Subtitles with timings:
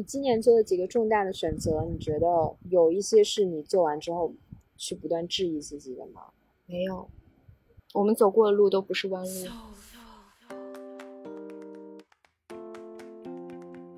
[0.00, 2.26] 你今年做的几个重大的选择，你觉得
[2.70, 4.32] 有一些是你做完之后
[4.78, 6.22] 去不断质疑自己的吗？
[6.64, 7.06] 没有，
[7.92, 9.30] 我们走过的路都不是弯路。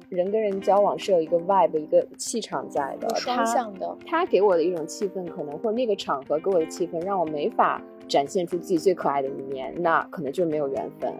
[0.08, 3.96] 人跟人交往是有一个 vibe，一个气场在的，双向的。
[4.04, 11.14] 他给我的一种气氛，可能或者那个场合给我的气氛，让我没法展现出自己最可爱的一面，那可能就是没有缘分。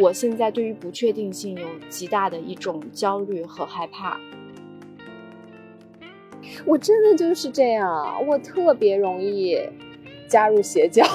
[0.00, 4.18] 我现在对于不确定性有极大的一种焦虑和害怕。
[6.64, 9.58] 我真的就是这样，我特别容易
[10.26, 11.04] 加入邪教。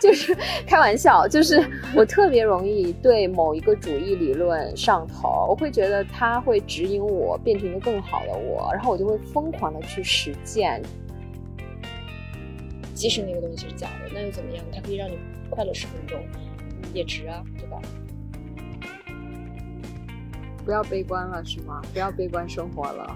[0.00, 10.82] 就是开玩笑，就是我特别容易对某一个主义理论上头，我会觉得它会指引我变成一个更好的我，然后我就会疯狂的去实践。
[13.04, 14.64] 即使那个东西是假的，那又怎么样？
[14.74, 15.18] 它可以让你
[15.50, 16.18] 快乐十分钟，
[16.94, 17.78] 也值啊，对吧？
[20.64, 21.82] 不要悲观了，是吗？
[21.92, 23.14] 不要悲观生活了。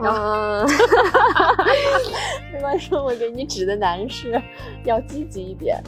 [0.00, 0.66] 嗯，
[2.52, 4.42] 悲观生活给你指的难是
[4.82, 5.80] 要积极一点。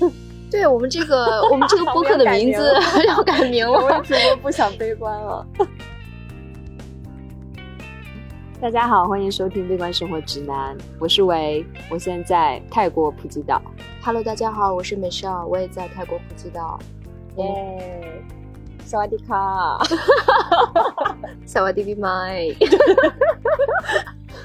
[0.52, 2.70] 对我们这个，我们这个播客的名字
[3.08, 3.72] 要改名了。
[3.72, 5.46] 我主播不想悲观了。
[8.60, 13.58] 大家好，欢迎收听《悲观生活指南》，我是维，我现在泰国普吉岛。
[14.02, 16.78] Hello，大家好，我是美少，我也在泰国普吉岛。
[17.38, 18.22] 耶，
[18.84, 19.78] 萨瓦迪卡，
[21.46, 22.48] 萨瓦迪比麦。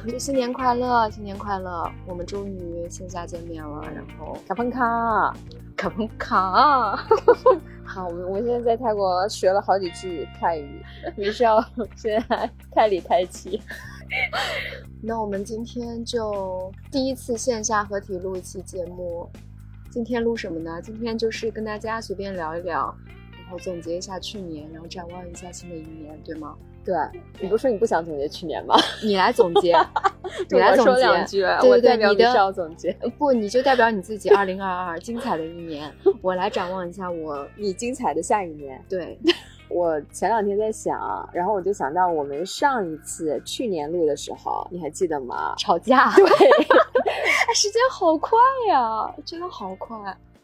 [0.08, 1.92] 就新年快乐，新年快乐！
[2.08, 5.34] 我们终于线下见面了，然后卡朋卡。
[5.76, 6.98] 卡朋卡，
[7.86, 10.82] 好，我我现在在泰国学了好几句泰语，
[11.16, 11.64] 于是要
[11.96, 13.62] 现在泰里泰气。
[15.02, 19.30] 那我们今天就第一次线下合体录一期节目，
[19.90, 20.82] 今天录什么呢？
[20.82, 22.94] 今天就是跟大家随便聊一聊，
[23.32, 26.56] 然后总结一下去年，然后展望一下新的一年，对吗？
[26.86, 26.96] 对，
[27.42, 28.76] 你不是说你不想总结去年吗？
[29.04, 29.76] 你来总结，
[30.52, 32.94] 你来总结两句，我代表你的总结。
[33.18, 35.92] 不，你就代表你自己，二零二二精彩的一年。
[36.22, 38.80] 我来展望一下我 你精彩的下一年。
[38.88, 39.18] 对，
[39.68, 45.56] 我前两天在想，然后我就想到我们上一次去年录的时候，你还记得吗？
[45.58, 46.12] 吵架。
[46.12, 46.26] 对，
[47.56, 48.38] 时间好快
[48.70, 49.98] 呀，真的好快。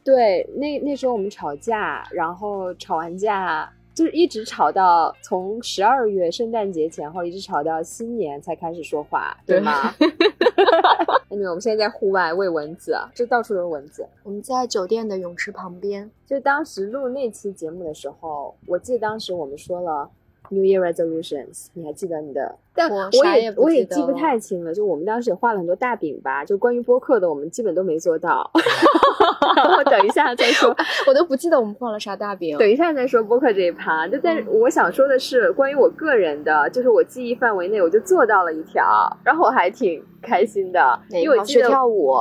[0.04, 3.72] 对，那那时候我们吵架，然后吵完架。
[3.94, 9.94] 就是一直吵到从十二月圣诞节前后，一直吵到新年才开始说话，对吗？
[11.30, 14.06] 因为我们现在在户外喂蚊子，这到处都是蚊子。
[14.24, 16.10] 我们在酒店的泳池旁边。
[16.26, 20.10] 就当时录那期节目的时候，我记得当时我们说了。
[20.52, 22.56] New Year resolutions，你还记得你的？
[22.76, 24.74] 但我也我也记不太清了。
[24.74, 28.50] 就我们当时也画了很多大饼吧，就关于播客的，我们基本都没做到。
[29.56, 30.76] 然后等一下再说，
[31.08, 32.58] 我都不记得我们画了啥大饼。
[32.58, 34.08] 等一下再说播客这一趴。
[34.08, 38.86] 就在我想说的是，关于我个人的，就是我记忆范围内，我就做到了一条，
[39.24, 42.14] 然后我还挺开心的，因为我记得跳舞。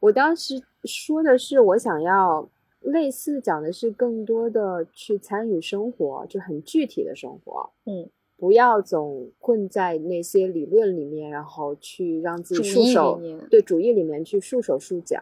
[0.00, 0.54] 我当时
[0.84, 2.48] 说的是我想要。
[2.86, 7.68] 类似讲的是更多的去参与生活，就很具体的生活。
[7.84, 13.20] 嗯，不要总困在那些理论里面，然后去让自己束手
[13.50, 15.20] 对主义里面去束手束脚。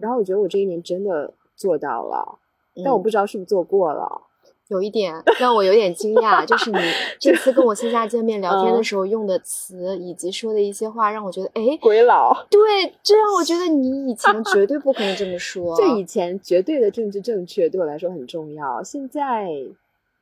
[0.00, 2.38] 然后我觉得我这一年真的做到了，
[2.84, 4.22] 但我不知道是不是做过了。
[4.70, 6.78] 有一点让我有点惊讶，就是你
[7.18, 12.60] 这次跟我线下见面聊天的时候用的词以及说的一些话，让我觉得，哎，鬼佬，对，
[13.02, 15.74] 这让我觉得你以前绝对不可能这么说。
[15.76, 19.48] 就以前绝对的政治正确对我来说很重要，现在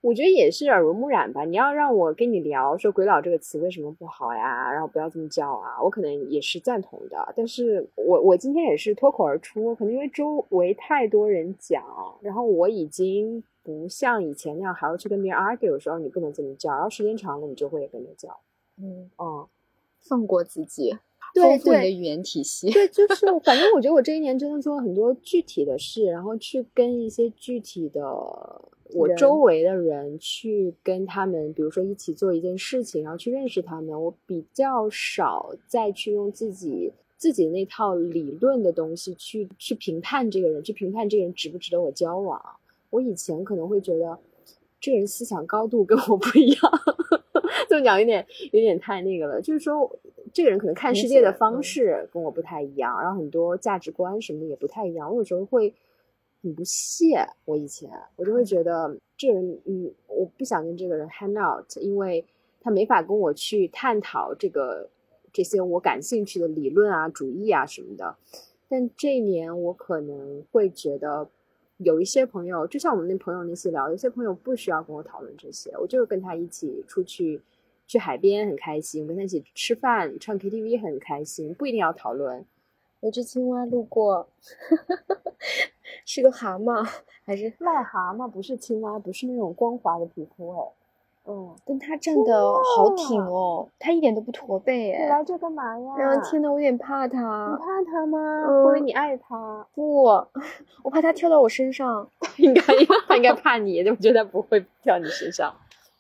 [0.01, 1.45] 我觉得也是耳濡目染吧。
[1.45, 7.35] 你要让我跟你聊说“鬼佬”这个词为什么不好呀，然后不要这么叫啊，我可能也是赞同的。
[7.37, 11.85] 但是我我今天也是脱口而出，可能因为周围太多人讲，
[12.23, 13.45] 然后我已经。
[13.69, 18.35] 不像以前那样还要去跟别人 argue 的时候，你不能这么叫，然后时间长了，你就会跟着叫。
[18.81, 19.47] 嗯嗯，
[20.01, 20.97] 放过自己，
[21.35, 22.71] 丰富你的语言体系。
[22.71, 28.03] 对，就是反正我觉得我这一年真的做了很多具体的事，然后去跟一些具体的
[28.95, 34.01] 我周围的人去跟他们，比如说一起做一件事情，然后去认识他们。
[34.03, 42.41] 我比较少再去用自己自己那套理论的东西去去评判这个人，去评判这个人值不值得我交往。
[42.91, 44.19] 我以前可能会觉得，
[44.81, 46.63] 这个人思想高度跟我不一样，
[47.69, 49.43] 这么讲有点有点太那个了。
[49.43, 49.91] 就是说，
[50.33, 55.11] 这个人可能看世界的方式跟我不太一样，然后很多价值观什么的也不太一样。
[55.11, 55.75] 我有时候会
[56.43, 57.27] 很不屑。
[57.45, 62.25] 我以前我就会觉得，这人嗯，我不想跟这个人 hang out，因为
[62.61, 64.89] 他没法跟我去探讨这个
[65.33, 68.17] 这些我感兴趣的理论啊、主义啊什么的。
[68.69, 71.29] 但这一年我可能会觉得。
[71.79, 77.41] 有一些朋友，就像我们那朋友那些聊，有些朋友不需要跟我讨论这些，我就是跟他一起出去，
[77.87, 82.45] 去海边很开心，跟他一起吃饭、唱 KTV 很开心，不一定要讨论。
[83.01, 84.29] 有只青蛙路过，
[86.05, 86.85] 是个蛤蟆
[87.25, 88.29] 还是癞蛤蟆？
[88.29, 90.73] 不是青蛙，不是那种光滑的皮肤哦。
[91.31, 95.05] 嗯，但他站的好挺哦，他一点都不驼背哎。
[95.05, 95.93] 你来这干嘛呀？
[95.99, 97.19] 嗯，天呐，我有点怕他。
[97.51, 98.19] 你怕他吗？
[98.67, 99.67] 因为你爱他。
[99.75, 100.05] 不，
[100.83, 102.09] 我怕他跳到我身上。
[102.39, 102.63] 应该，
[103.07, 105.55] 他应该怕你，我觉得他不会跳你身上。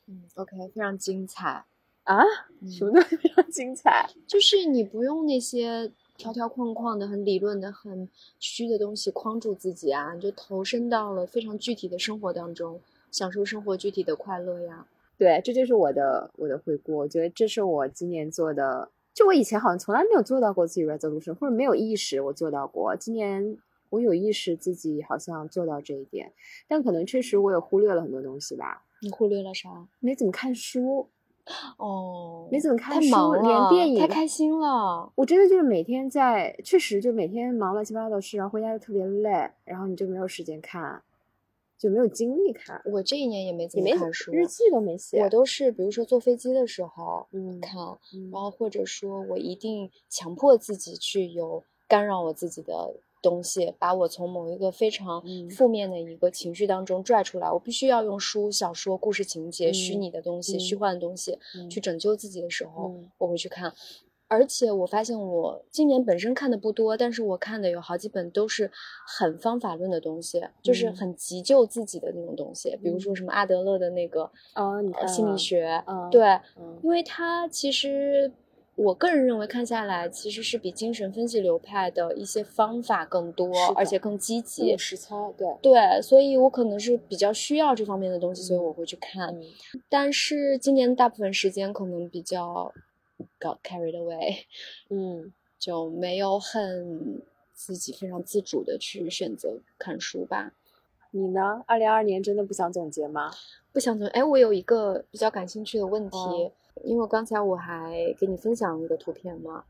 [0.07, 1.63] 嗯，OK，非常精彩
[2.05, 2.23] 啊！
[2.71, 4.09] 什么东西非常精彩？
[4.27, 8.09] 就是你不用那些条条框框的、很理论的、很
[8.39, 12.81] 虚的东西框住自己啊，你就投身到了非常具体的生活当中，
[13.11, 14.87] 享受生活具体的快乐呀。
[15.19, 16.97] 对，这就是我的我的回顾。
[16.97, 22.95] 我觉得这是我今年做的，就我以前好像从来没有做到过自己 resolution，或者没有意识我做到过。
[22.95, 23.59] 今年
[23.91, 26.33] 我有意识自己好像做到这一点，
[26.69, 28.85] 但可能确实我也忽略了很多东西吧。
[29.03, 29.89] 你忽略了啥？
[29.99, 31.09] 没怎么看书。
[31.79, 35.11] 哦，没怎么看书，连电影太开心了。
[35.15, 41.03] 我真的就是每天在，确实就每天忙乱七八糟的事，然后回家又特别累，然后你就没有时间看。
[41.79, 42.83] 就没有精力看。
[42.85, 45.23] 我这一年也没怎么看书，日记都没写。
[45.23, 47.27] 我都是比如说坐飞机的时候
[47.63, 47.77] 看，
[48.33, 57.51] 然后或者说我一定强迫自己去有干扰我自己的东西，把我从某一个非常负面的一个情绪当中拽出来。
[57.51, 61.39] 我必须要用书、小说、故事情节、虚拟的东西、虚幻的东西
[61.71, 63.73] 去拯救自己的时候，我会去看。
[64.29, 68.71] 而且我发现，我今年本身看的不多，但是我看的有好几本都是
[69.07, 72.79] 很方法论的东西，就是很急救自己的那种东西。
[72.83, 76.39] 比如说什么阿德勒的那个哦，心理学，对，
[76.83, 78.31] 因为它其实
[78.77, 85.33] 我个人认为看下来，其实是比精神分析流派的一些方法更多，而且更积极、实操。
[85.39, 89.35] 对对，所以我可能是比较需要这方面的东西，所以我会去看。
[89.89, 92.71] 但是今年大部分时间可能比较。
[93.41, 94.45] Got carried away，
[94.91, 100.53] 嗯，就没有很自己非常自主的去选择看书吧。
[101.11, 101.65] 你呢？
[101.67, 103.31] 二零二二年真的不想总结吗？
[103.73, 106.19] 不想总哎，我有一个比较感兴趣的问题，
[106.85, 109.65] 因为刚才我还给你分享一个图片嘛。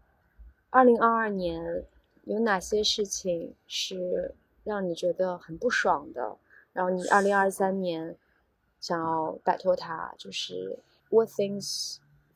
[0.70, 1.84] 二零二二年
[2.24, 4.34] 有哪些事情是
[4.64, 6.36] 让你觉得很不爽的？
[6.72, 8.16] 然后你二零二三年
[8.80, 10.76] 想要摆脱它，就是
[11.08, 11.28] what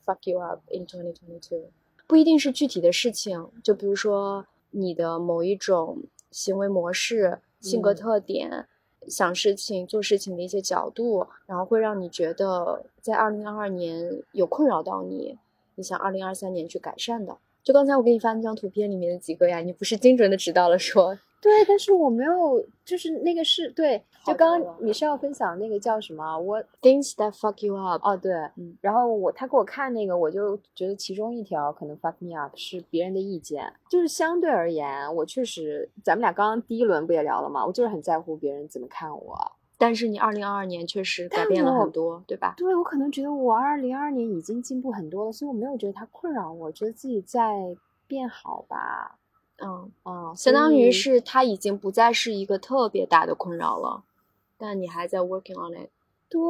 [0.04, 1.64] things？Fuck you up in 2022，
[2.06, 8.66] 不一定是具体的事情，就比如说你的某一种行为模式、性格特点、
[9.08, 15.38] 想事情、做事情的一些角度，然后会让你觉得在2022年有困扰到你，
[15.76, 17.36] 你想2023年去改善的。
[17.62, 21.18] 就刚才我给你发那张图片里面的几个呀，你不是精准的指到了说。
[21.42, 28.00] 对，但是我没有，就是那个是对，就刚刚你是要分享那个叫什么？What things that fuck you up？
[28.06, 37.66] 哦，对，嗯，然后我他给我看那个，我就觉得其中一条可能 fuck me up 是别人的意见，就是相对而言，我确实，咱们俩刚刚第一轮不也聊了吗？
[37.66, 39.52] 我就是很在乎别人怎么看我。
[39.76, 42.54] 但是你二零二二年确实改变了很多，对吧？
[42.56, 49.18] 对，我可能觉得我二零二二年已经进步很多了，所以我没有觉得它困扰我，觉得自己在变好吧。
[49.62, 54.02] 嗯哦，相当于是它已经不再是一个特别大的困扰了，
[54.58, 55.88] 但你还在 working on it。
[56.28, 56.40] 对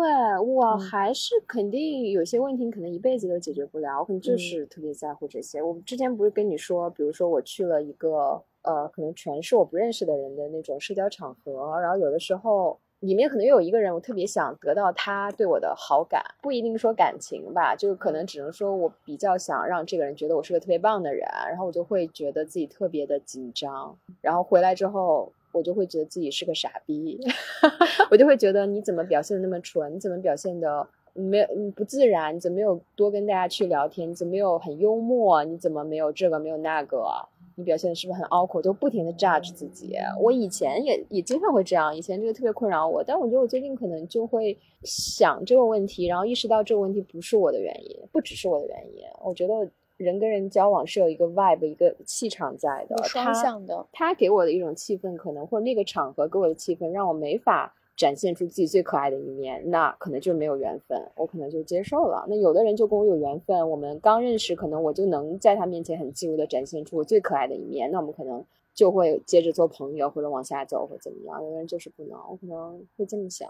[0.41, 3.99] 我还是肯定有些问题，可能一辈子都解决不了。
[3.99, 5.61] 我可能就是特别在乎这些。
[5.63, 12.79] 我之前不是跟你说，比如说我去了一个呃，可能全是我不认识的人的那种社交场合，然后有的时候。
[13.03, 27.19] 里面可能又有一个人，我特别想得到他对我的好感，不一定说感情吧，就是可能只能说我比较想让这个人觉得我是个特别棒的人，然后我就会觉得自己特别的紧张，然后回来之后，我就会觉得自己是个傻逼，
[28.09, 37.29] 我就会觉得你怎么表现的那么蠢，你怎么表现的没有不自然，你怎么没有多跟大家去聊天，你怎么没有很幽默，你怎么没有这个没有那个。
[37.55, 38.63] 你表现的是不是很 awkward？
[38.63, 39.95] 就不停的 judge 自己。
[40.21, 43.03] 我以前也也经常会这样，以前这个特别困扰我。
[43.05, 49.05] 但我觉得我最近可能就会想这个问题，然后意识到这个问题不是我的原因，不只是我的原因。
[49.23, 53.87] 我觉得人跟人交往是有一个 vibe，一个气场在的，双向的。
[53.93, 57.75] 他给我的一种气氛，可能或者那个场合给我的气氛，让我没法。
[58.03, 62.27] 展现出自己最可爱的一面，那可能就是没有缘分，我可能就接受了。
[62.29, 68.45] 那有的人就跟我有缘分，我们刚认识，可能我就能在他面前很自如的展现出我最可爱的一面，那我们可能
[68.75, 71.41] 就会接着做朋友，或者往下走，或怎么样。
[71.45, 73.49] 有的人就是不能，我可能会这么想。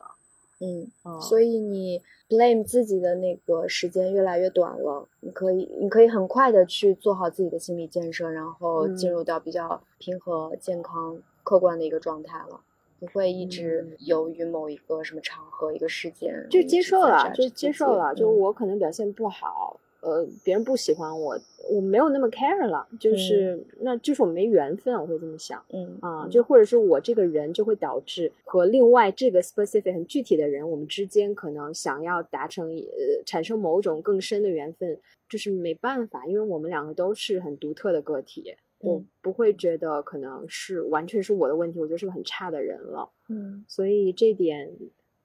[0.61, 0.87] 嗯，
[1.23, 12.61] 所以你 blame 自己的那个时间越来越短了，你可以，你可以很快的去做好自己的心理建设，然后进入到比较平和、健康、客观的一个状态了。
[13.03, 18.15] 你会一直由于某一个什么场合、一个事件就接受了，就就接受了。
[18.15, 21.37] 就我可能表现不好，呃，别人不喜欢我，
[21.69, 25.61] 我没有那么 care 了，就是那就是我没缘分，我会这么想。
[25.73, 34.97] 嗯啊，就或者是我这个人就会导致和另外这个 specific 很具体的人，我们之间可能想要达成呃产生某种更深的缘分，
[35.29, 38.55] 就是没办法，因为我们两个都是很独特的个体。
[38.83, 43.09] 我不会觉得可能是完全是我的问题，我就是个很差的人了。
[43.29, 44.77] 嗯，所以这点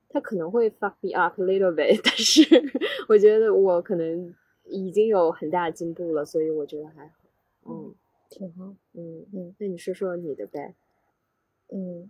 [0.10, 2.44] 他可能会 fuck me up a little bit， 但是
[3.10, 4.34] 我觉得我可能
[4.66, 7.16] 已经有很大的进步了，所以我觉得还好。
[7.66, 7.96] 嗯，
[8.30, 8.76] 挺好。
[8.94, 10.76] 嗯嗯，那你说说你的呗？
[11.70, 12.10] 嗯，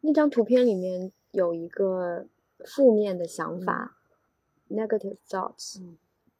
[0.00, 2.26] 那张图片里面有一个
[2.64, 3.98] 负面的想法
[4.70, 5.98] ，negative thoughts，嗯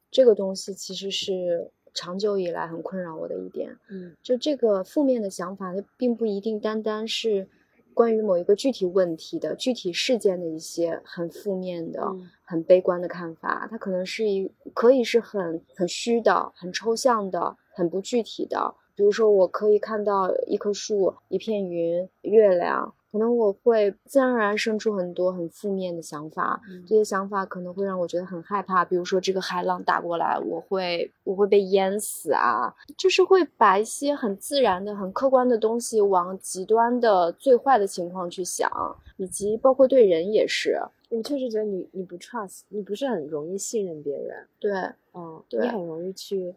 [0.09, 1.71] 这个东西其实是。
[1.95, 7.47] 长久以来很困扰我的一点，嗯，就这个负面的想法，它并不一定单单是
[7.93, 18.75] 关于某一个具体问题的具体事件的一些很负面的、很悲观的看法，它可能是一可以是很很虚的、很抽象的、很不具体的。
[18.95, 22.93] 比如说，我可以看到一棵树、一片云、月亮。
[23.15, 28.83] 可能我会自然而然生出很多很负面的想法，这些想法可能会让我觉得很害怕。
[28.83, 38.69] 比如说，这个海浪打过来，我会我会被淹死啊，就是会把一些很自然的、很客观的东西往极端的最坏的情况去想，
[39.15, 40.77] 以及包括对人也是。
[41.07, 44.45] 我确实觉得你你不 trust，你不是很容易信任别人。
[44.59, 44.73] 对，
[45.13, 46.53] 嗯，对，你很容易去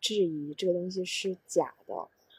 [0.00, 1.94] 质疑这个东西是假的。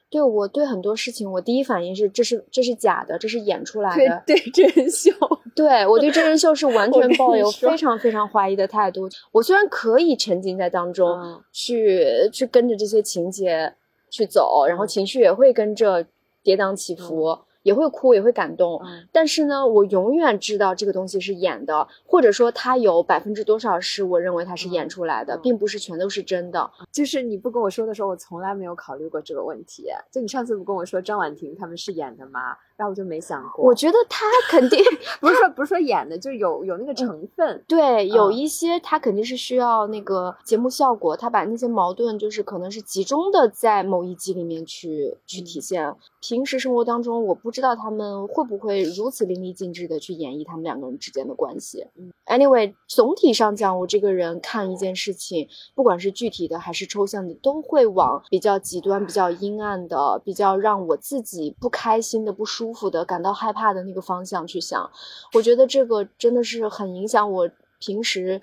[0.09, 4.23] 对我对很多事情，我第一反应是这是这是假的，这是演出来的。
[4.25, 5.11] 对真人秀，
[5.55, 9.07] 对我对真人秀是完全抱有非常非常怀疑的态度。
[9.31, 13.73] 我虽然可以沉浸在当中，去去跟着这些情节
[14.09, 16.05] 去走，然后情绪也会跟着
[16.41, 17.37] 跌宕起伏。
[17.69, 26.67] 也会哭，也会感动，但是呢，我永远知道这个东西是演的，或者说它有百分之多少是我认为它是演出来的，并不是全都是真的。
[26.91, 29.85] 就是你不跟我说的时候，我从来没有考虑过这个问题。
[30.11, 32.57] 就你上次不跟我说张婉婷他们是演的吗？
[32.79, 33.65] 然后我就没想过。
[33.65, 34.79] 我觉得他肯定
[35.19, 37.61] 不是说不是说演的，就有有那个成分。
[37.67, 45.93] 对，有一些他肯定是需要那个节目效果，他把那些矛盾就是可能是集中的在某一集里面去去体现。
[46.21, 51.85] 平时生活当中，我不知道他们会不会如此淋漓尽致的去演绎他们两个人之间的关系。
[52.25, 64.89] Anyway，总体上讲，我这个人看一件事情，不管是具体的还是抽象的，都会往比较极端、比较阴暗的、比较让我自己不开心的、不舒服的、感到害怕的那个方向去想。
[65.33, 67.49] 我觉得这个真的是很影响我
[67.79, 68.41] 平时，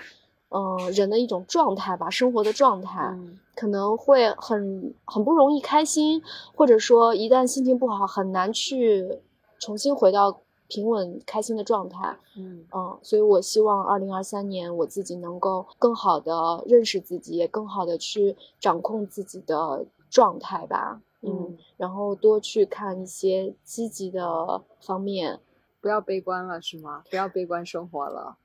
[0.49, 3.17] 嗯，人的一种状态吧，生活的状态。
[3.55, 6.23] 可能会很很不容易开心，
[6.55, 9.19] 或者说一旦心情不好，很难去
[9.59, 12.19] 重新回到平稳开心的状态。
[12.37, 21.01] 嗯嗯，所以我希望二零二三年我自己能够更好的认识自己，也更好的去掌控自己的状态吧。
[21.27, 25.41] 嗯，然后多去看一些积极的方面，
[25.81, 27.03] 不要悲观了，是吗？
[27.11, 28.37] 不要悲观生活了。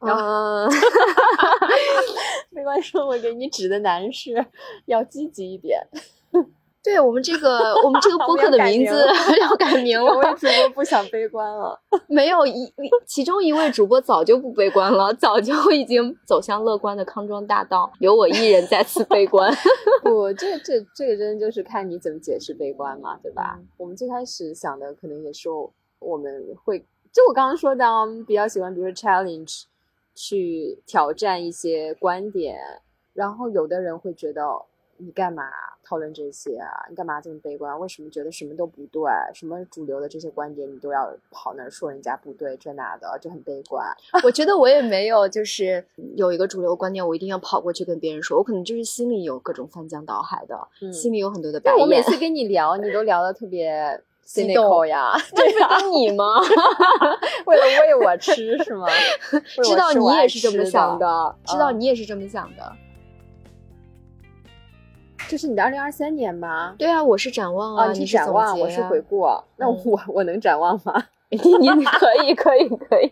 [0.00, 0.70] 嗯，
[2.54, 4.46] 悲观生活给你指的难是
[4.86, 5.86] 要积极一点。
[6.88, 9.06] 对我们这个，我们这个 播客的名字
[9.40, 10.10] 要改名 了。
[10.10, 11.78] 我主播不想悲观了。
[12.06, 12.72] 没有一，
[13.04, 19.52] 其中一位主播早就不悲观了，早就已经走向乐观的康庄大道，留我一人再次悲观。
[20.02, 23.60] 不，这这这个真的就是看你怎么解释悲观嘛，对吧？
[23.76, 25.48] 我们最开始想的可能也是
[25.98, 26.78] 我们会，
[27.12, 27.84] 就我刚刚说的，
[28.26, 29.64] 比较喜欢，比如说 challenge。
[30.20, 32.58] 去挑战一些观点，
[33.14, 34.42] 然后有的人会觉得
[34.98, 35.44] 你干嘛
[35.84, 36.86] 讨论这些啊？
[36.88, 37.78] 你干嘛这么悲观？
[37.80, 39.02] 为什么觉得什么都不对？
[39.34, 43.86] 什么主流的这些观点你都要跑那儿说人家不对这那的，就很悲观。
[44.22, 45.84] 我觉得我也没有，就是
[46.16, 48.38] 有一个主流观点，我一定要跑过去跟别人说。
[48.38, 51.80] 我可能就是心里有各种翻江倒海的，心里有很多的白眼。
[51.80, 54.00] 我每次跟你聊，你都聊的特别。
[54.28, 56.38] 激动呀，这是跟你吗？
[57.46, 58.86] 为了喂我吃是吗？
[59.64, 62.76] 知道你也是这么想的，知道你也是这么想的。
[65.28, 66.74] 这是你的二零二三年吗？
[66.78, 69.26] 对啊，我是展望啊，你是展望，我是回顾。
[69.56, 71.04] 那我 我能展望吗？
[71.28, 73.10] 你你可以可以可以。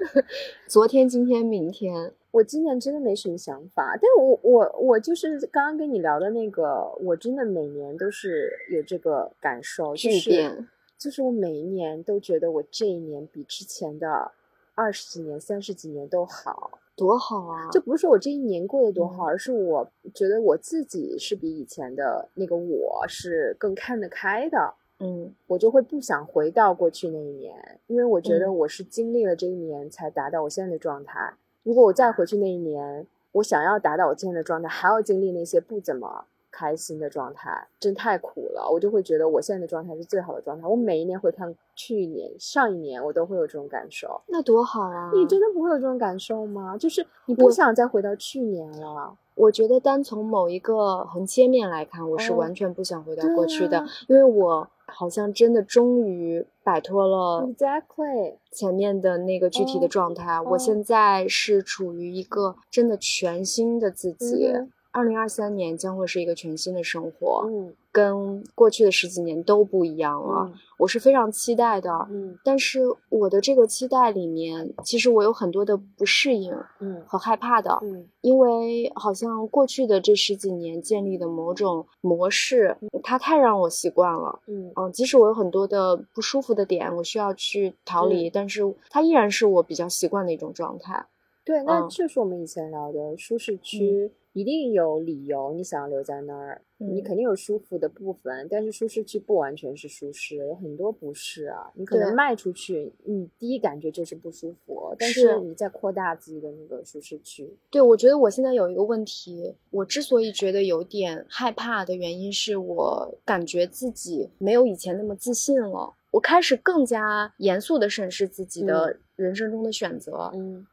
[0.66, 2.12] 昨天、今天、明天。
[2.30, 10.64] 我今年真的没什么想法，但我我我就是刚刚跟你聊的那个，我真的每年都是有这个感受，就是
[10.96, 14.30] 就是我每一年都觉得我这一年比之前的
[14.76, 16.70] 二十几年、三十几年都好
[17.00, 17.70] 多好啊！
[17.72, 24.74] 就不是说我这一年过得多好，而是我觉得我自己是比以前的那个我是更看得开的。
[24.98, 31.32] 嗯，我就会不想回到过去那一年，因为我觉得我是经历了这一年才达到我现在的状态。
[31.62, 38.68] 如果我再回去那一年，我想要达到我现在的状态，还要经历那些不怎么开心的状态，真太苦了。
[38.70, 40.66] 我就会觉得我现在的状态是最好的状态。
[40.66, 44.20] 我每一年回看去年、上一年，我都会有这种感受。
[44.26, 45.10] 那多好啊！
[45.14, 46.76] 你真的不会有这种感受吗？
[46.76, 49.16] 就是你不想再回到去年了。
[49.34, 60.38] 我觉得单从某一个横切面来看，我是完全不想回到过去的，啊因为我好像真的终于摆脱了 Exactly，前面的那个具体的状态。
[60.40, 64.52] 我现在是处于一个真的全新的自己。
[64.54, 70.52] 嗯二零二三年将会是一个全新的生活，嗯跟过去的十几年都不一样了。
[70.78, 77.78] 我是非常期待的，嗯但是我的这个期待里面，其实我有很多的不适应嗯和害怕的。
[77.82, 84.40] 嗯因为好像过去的这十几年建立的某种模式，它太让我习惯了。
[84.46, 91.06] 嗯嗯，即使我有很多的不舒服的点，我需要去逃离，嗯但是它依然是我比较习惯的一种状态。
[91.44, 101.72] 对，那嗯就是我们以前聊的舒适区，一定有理由你想要留在那儿，你嗯肯定有舒服的部分，但是舒适区不完全是舒适，有很多不是啊。
[101.74, 107.52] 你可能对迈出去，你第一感觉就是不舒服，但是是你在扩大自己的那个舒适区。
[107.70, 115.94] 对，我觉得我现在有一个问题，我之所以觉得有点害怕的原因是我感觉自己没有以前那么自信了。
[116.12, 120.30] 我开始更加严肃地审视自己的人生中的选择。
[120.34, 120.66] 嗯嗯，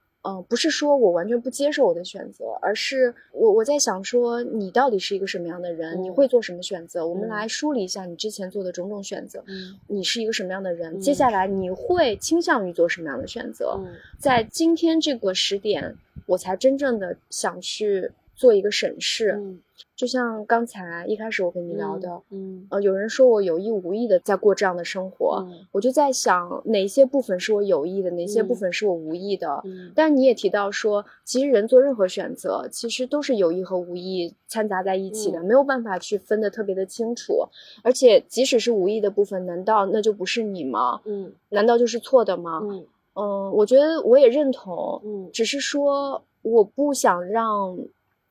[0.49, 6.03] 不是说我完全不接受我的选择，而是我我在想说，你到底是一个什么样的人？
[6.03, 7.07] 你嗯会做什么选择？
[7.07, 9.43] 我们嗯来梳理一下你之前做的种种选择。
[9.47, 10.97] 嗯你是一个什么样的人？
[10.97, 13.75] 嗯接下来你会倾向于做什么样的选择？
[13.79, 15.95] 嗯在今天这个时点，
[16.25, 19.31] 我才真正的想去做一个审视。
[19.37, 19.59] 嗯
[19.95, 29.61] 就像刚才一开始我跟你聊的，嗯呃，有人说我有意无意的在过这样的生活，嗯我就在想哪些部分是我有意的，哪些部嗯分是我无意的。
[29.65, 37.47] 嗯但你也提到说，其实人做任何选择，其实都是有意和无意掺杂在一起的，嗯没有办法去分得特别的清楚。
[37.83, 41.01] 而且，即使是无意的部分，难道那就不是你吗？
[41.05, 42.61] 嗯难道就是错的吗？
[42.63, 47.77] 嗯嗯，我觉得我也认同，嗯，只是说我不想让，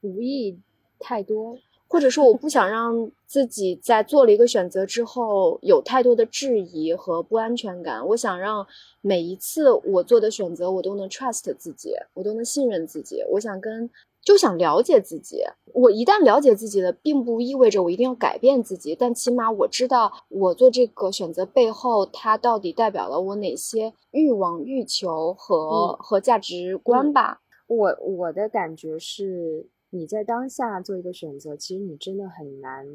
[0.03, 0.59] 无意
[0.99, 1.59] 太多。
[1.89, 8.05] 或者说我不想让自己在做了一个选择之后有太多的质疑和不安全感。
[8.09, 8.67] 我想让
[9.01, 13.23] 每一次我做的选择，我都能 trust 自己，我都能信任自己。
[13.31, 13.89] 我想跟，
[14.21, 15.45] 就想了解自己。
[15.73, 27.43] 我一旦了解自己了，并不意味着我一定要改变自己，但起码我知道我做这个选择背后，它到底代表了我哪些欲望、欲求和、嗯和价值观吧。
[27.69, 32.87] 我我的感觉是，你在当下做一个选择，其实你真的很难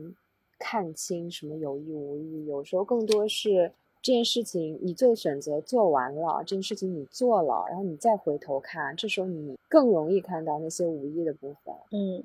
[0.60, 2.46] 看清什么有意无意。
[2.46, 11.74] 有时候更多是这件事情你做选择做完了，这件事情你做了，然后你再回头看，这时候你更容易看到那些无意的部分。
[11.92, 12.24] 嗯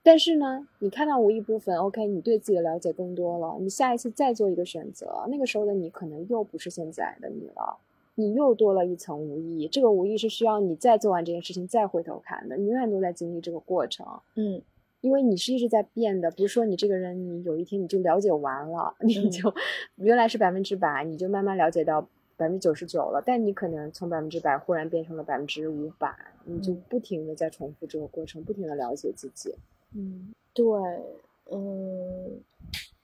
[0.00, 7.76] 但是呢，你看到无意部分，OK，你对自己的了解更多了，你下一次再做一个选择，那个时候的你可能又不是现在的你了。
[8.18, 14.04] 你又多了一层无意义，这个无意义是需要你再做完这件事情再回头看的，你永远都在经历这个过程，
[14.34, 14.60] 嗯
[15.00, 19.54] 因为你是一直在变的，不是说你这个人你有一天你就了解完了，你嗯就
[19.94, 22.02] 原来是百分之百，你就慢慢了解到
[22.36, 26.12] 百分之九十九了，但你可能从百分之百忽然变成了百分之五百，
[26.44, 29.54] 你就嗯不停的在重复这个过程，不停的了解自己。
[29.94, 30.64] 嗯，对，
[31.52, 32.40] 嗯。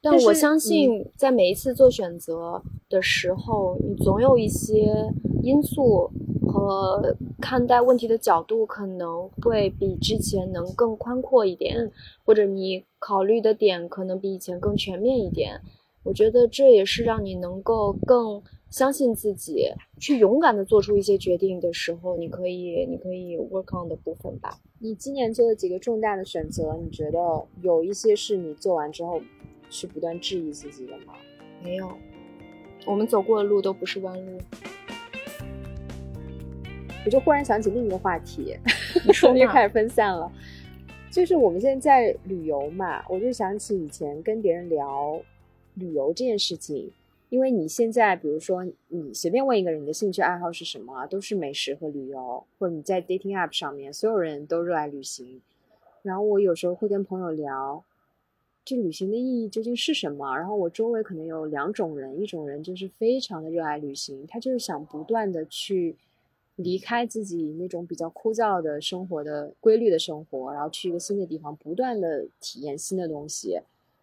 [0.04, 5.10] 但我相信，在每一次做选择的时候，你总有一些
[5.42, 6.10] 因素
[6.46, 11.90] 和看待问题的角度可能会比之前能更宽阔一点，嗯
[12.24, 15.60] 或者你考虑的点可能比以前更全面一点。
[16.02, 24.60] 我觉得这也是让你能够更相信自己，去勇敢的做出一些决定的时候，你可以你可以 work on 的部分吧。
[24.80, 27.18] 你今年做的几个重大的选择，你觉得
[27.62, 29.18] 有一些是你做完之后
[29.74, 31.14] 是不断质疑自己的吗？
[31.60, 31.98] 没有，
[32.86, 34.38] 我们走过的路都不是弯路。
[37.04, 38.56] 我就忽然想起另一个话题，
[39.04, 40.30] 你 说又开始分散了。
[41.10, 45.20] 就是我们现在在旅游嘛，我就想起以前跟别人聊
[45.74, 46.92] 旅游这件事情，
[47.28, 55.42] 因为你现在比如说你随便问一个人你的兴趣爱好是什么啊，都是美食和旅游，或者你在 dating app 上面，所有人都热爱旅行。
[56.02, 57.82] 然后我有时候会跟朋友聊，
[58.64, 60.34] 这旅行的意义究竟是什么？
[60.36, 65.94] 然后我周围可能有两种人，一种人就是非常的热爱旅行，他就是想不断的去
[66.56, 73.60] 离开自己那种比较枯燥的生活的规律的生活，然后去一个新的地方，不断的体验新的东西，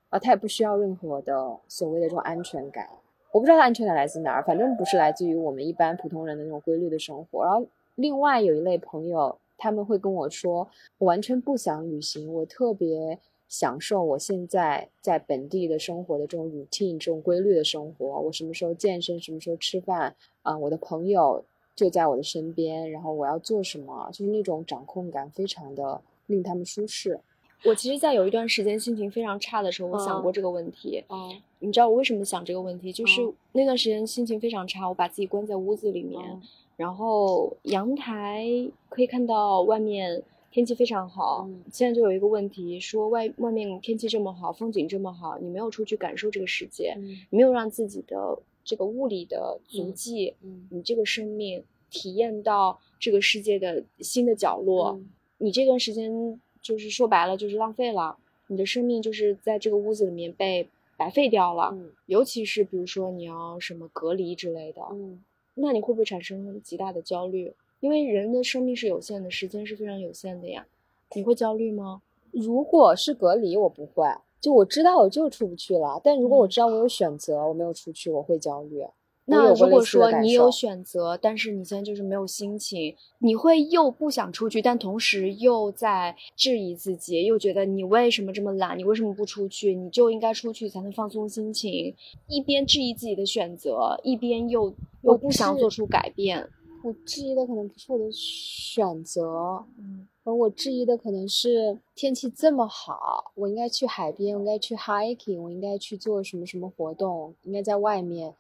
[0.09, 2.87] 啊，他也不需要任何的所谓的这种安全感。
[3.31, 7.43] 我不知道它安全感来自哪儿，反正不是来自于我们一般普通人的那种规律的生活。
[7.43, 13.17] 然后另外有一类朋友，他们会跟我说，我完全不想旅行，我特别
[13.51, 18.21] 享受我现在在本地的生活的这种 routine 这种规律的生活。
[18.21, 20.57] 我什么时候健身，什么时候吃饭啊？
[20.57, 21.43] 我的朋友
[21.75, 27.19] 就在我的身边，然后我要做什么，就是那种掌控感非常的令他们舒适。
[27.65, 31.03] 我其实，在有一段时间心情非常差的时候，我想过这个问题。
[31.09, 32.93] 嗯，你知道我为什么想这个问题？
[32.93, 36.41] 就是那段时间心情非常差，我把自己关在屋子里面，
[36.77, 38.45] 然后阳台
[38.87, 41.49] 可以看到外面天气非常好。
[41.71, 46.95] 现在就有一个问题，说外外面天气这么好，风景这么好，你没有出去感受这个世界，
[47.29, 50.35] 没有让自己的这个物理的足迹，
[50.69, 54.99] 你这个生命体验到这个世界的新的角落，
[55.37, 56.39] 你这段时间。
[56.61, 61.71] 就是说白了，就是浪费了你的生命，就是在这个屋子里面被白费掉了。
[61.73, 65.23] 嗯，尤其是比如说你要什么隔离之类的，嗯，
[65.55, 67.51] 那你会不会产生极大的焦虑？
[67.81, 70.65] 因为人的生命是有限的，时间是非常有限的呀。
[71.13, 72.01] 你会焦虑吗？
[72.31, 74.05] 如果是隔离，我不会。
[74.39, 78.81] 就我知道我就出不去了，但如果我知道我有选择，我没有出去，我会焦虑。
[79.25, 88.77] 那如果说你有选择，但是你现在就是没有心情，你会又不想出去，但同时又在质疑自己，又觉得你为什么这么懒？
[88.77, 89.75] 你为什么不出去？
[89.75, 91.95] 你就应该出去才能放松心情。
[92.27, 96.49] 一边质疑自己的选择，一边又又不想做出改变。
[96.83, 108.35] 我质疑的可能不是我的选择，嗯，而我质疑的可能是天气这么好，我应该去海边，我应该去 hiking，我应该去做什么什么活动，应该在外面。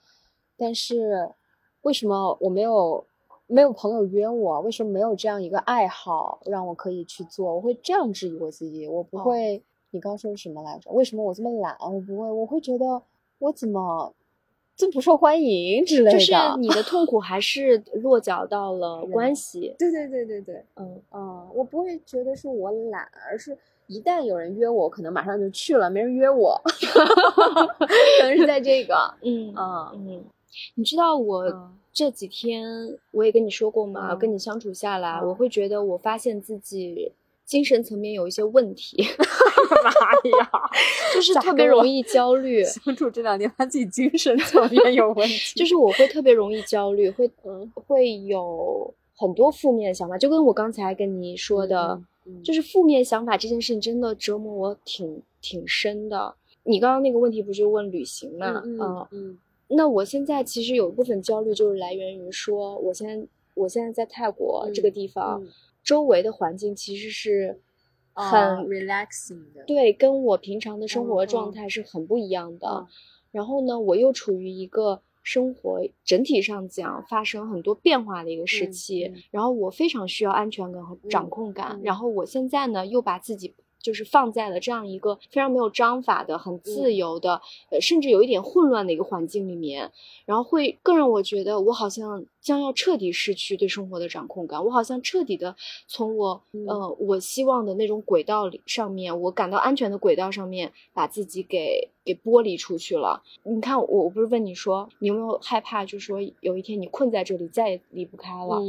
[0.57, 1.31] 但是，
[1.81, 3.05] 为什么我没有
[3.47, 4.61] 没有朋友约我？
[4.61, 7.55] 为什么没有这样一个爱好让我可以去做？
[7.55, 9.63] 我会这样质疑我自己，我不会。
[9.93, 10.89] 你刚说什么来着？
[10.91, 11.75] 为什么我这么懒？
[11.81, 13.01] 我不会，我会觉得
[13.39, 14.13] 我怎么
[14.75, 16.17] 这不受欢迎之类的。
[16.17, 19.75] 就是你的痛苦还是落脚到了关系。
[19.77, 23.55] 对对对对对，嗯嗯，我不会觉得是我懒，而是
[23.87, 30.23] 一旦有人约我，可能马上就去了；没人约我， 可能是在这个， 嗯嗯嗯。
[30.75, 32.65] 你知道我这几天
[33.11, 37.11] 我也跟你说过嘛，跟你相处下来，我会觉得我发现自己
[37.51, 38.95] 精神层面有一些问题。
[39.83, 39.91] 妈
[40.39, 40.49] 呀，
[41.13, 42.63] 就是特别容易焦虑。
[42.63, 45.59] 相处这两年，他自己精神层面有问题。
[45.59, 47.29] 就是我会特别容易焦虑，会
[47.75, 52.01] 会有很多负面想法，就跟我刚才跟你说的，
[52.41, 56.33] 就是负面想法这件事情真的折磨我挺挺深的。
[56.63, 58.61] 你刚刚那个问题不是问旅行嘛？
[58.63, 59.37] 嗯嗯。
[59.67, 65.43] 那我现在其实有一部分焦虑，就是来源于说，我现在我现在在泰国这个地方，
[65.83, 67.59] 周围的环境其实是
[68.13, 72.87] 很 relaxing 的，对，跟我平常的生活状态是很不一样的。
[73.31, 81.79] 然后呢，我又处于一个生活整体上讲发生很多变化的一个时期，然后我非常需要安全感和掌控感。
[81.83, 83.53] 然后我现在呢，又把自己。
[83.81, 89.91] 就是放在了这样一个非常没有章法的、很自由的，呃，甚至有一点混乱的一个环境里面，
[90.25, 95.55] 然后会更让我觉得我好像将要彻底失去对生活的掌控感，我好像彻底的
[95.87, 103.21] 从我呃我希望的那种轨道里上面，我感到安全的轨道上面，把自己给给剥离出去了。
[103.43, 108.61] 你看，我我不是问你说，你有没有害怕，就是说有一天你困在这里，再也离不开了？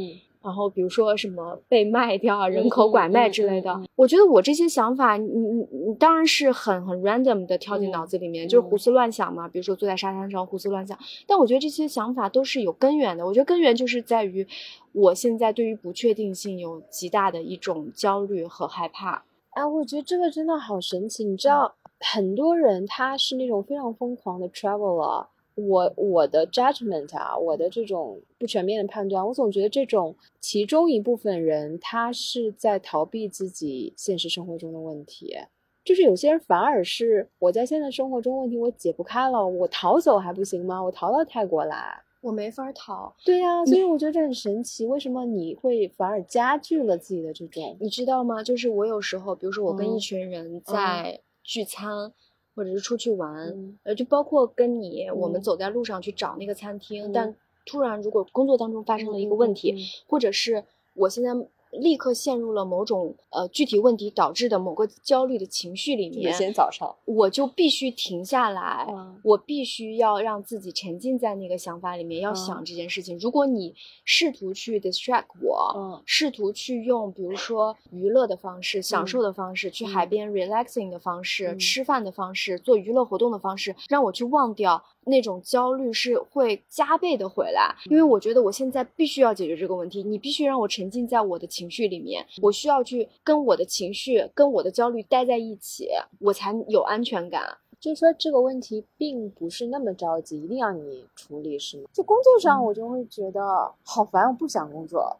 [0.43, 9.47] 然后比如说什么被卖掉、人口拐卖之类的，我觉得我这些想法，你你你当然是很很 random 的跳进脑子里面，就是胡思乱想嘛。
[9.47, 13.25] 比如说坐在沙滩上胡思乱想，但我觉得这些想法都是有根源的。
[13.25, 14.45] 我觉得根源就是在于
[14.91, 19.23] 我现在对于不确定性有极大的一种焦虑和害怕。
[19.51, 21.23] 哎，我觉得这个真的好神奇。
[21.23, 25.27] 你知道，很多人他是那种非常疯狂的 traveler。
[25.55, 35.35] 我我的 judgment 啊，我的这种不全面的判断，我总觉得这种其中一部分人他是在逃避自己现实生活中的问题，
[35.83, 40.81] 就是有些人反而是我在现在生活中问题我解不开了，我逃走还不行吗？
[40.81, 43.13] 我逃到泰国来，我没法逃。
[43.23, 47.77] 对呀，所以我觉得这很神奇，为什么你会反而加剧了自己的这种？
[47.79, 48.41] 你知道吗？
[48.41, 52.11] 就是我有时候，比如说我跟一群人在聚餐。
[52.55, 57.35] 或者是出去玩，呃，就包括跟你，我们走在路上去找那个餐厅，但
[57.65, 59.75] 突然如果工作当中发生了一个问题，
[60.07, 60.63] 或者是
[60.93, 61.31] 我现在。
[61.79, 66.31] 立刻陷入了某种呃具体问题导致的某个焦虑的情绪里面。
[66.31, 68.87] 每天早上，我就必须停下来，
[69.23, 73.17] 我必须要让自己沉浸在那个想法里面，要想这件事情。
[73.17, 73.73] 如果你
[74.05, 95.89] 试图去 distract 我，试图去用比如说娱乐的方式、享受的方式、去海边 relaxing 的方式、吃饭的方式、做娱乐活动的方式，让我去忘掉那种焦虑是会加倍的回来，因为我觉得我现在必须要解决这个问题，你必须让我沉浸在我的情绪里面，我需要去跟我的情绪、跟我的焦虑待在一起，
[96.19, 97.57] 我才有安全感。
[97.79, 101.89] 就是说这个问题并不是那么着急，一定要你处理，是吗？
[101.91, 103.41] 就工作上，我就会觉得
[103.83, 105.17] 好烦，我不想工作。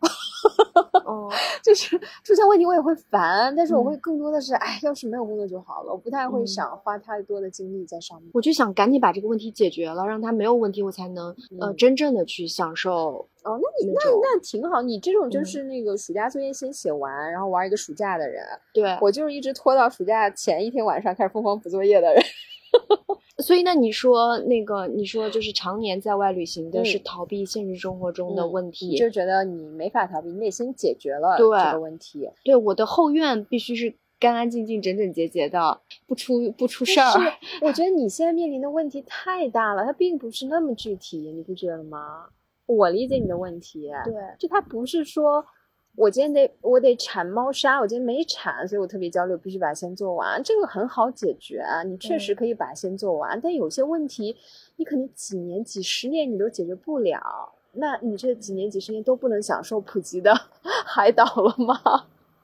[1.06, 1.30] 哦，
[1.64, 8.32] 就是出现问题我也会烦，但是我会更多的是，哎，要是没有工作就好了，我不太会想花太多的精力在上面。
[8.34, 13.28] 我就想赶紧把这个问题解决了，让他没有问题，我才能呃真正的去享受。
[13.44, 18.42] 哦，那你那那挺好，你这种就是那个暑假作业先写完，然后玩一个暑假的人。
[18.74, 22.24] 对我就是一直拖到暑假前一天晚上开始疯狂补作业的人。
[23.44, 32.30] 所以，那你说那个，你说就是常年在外旅行的是逃避现实生活中的问题，就觉得你没法逃避，你得先解决了这个问题。
[32.44, 37.14] 对，我的后院必须是干干净净、整整洁洁的，不出不出事儿。
[37.62, 42.26] 我觉得 你现在面临的问题太大了，它并不是那么具体，你不觉得吗？
[42.66, 45.46] 我理解你的问题，对，就它不是说。
[45.96, 50.42] 我今天得我得铲猫砂，我今天没铲，所以我特别焦虑，必须把它先做完。
[50.44, 53.40] 这个很好解决啊，你确实可以把它先做完。
[53.40, 54.36] 但有些问题，
[54.78, 57.22] 你可能几年、几十年你都解决不了，
[57.74, 60.34] 那你这几年、几十年都不能享受普及的
[60.86, 61.80] 海岛了吗？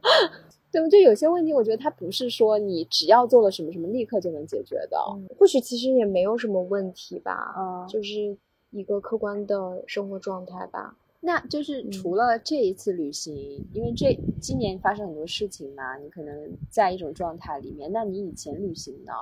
[0.71, 0.87] 对不？
[0.87, 4.97] 就有些问题，我觉得它不是说你只要做了什么什么立刻就能解决的。
[5.39, 8.37] 或许其实也没有什么问题吧，嗯，就是
[8.69, 10.95] 一个客观的生活状态吧。
[11.21, 13.35] 那就是除了这一次旅行，
[13.73, 17.91] 因为这今年发生很多事情嘛，你可能在一种状态里面。
[17.91, 19.13] 那你以前旅行呢？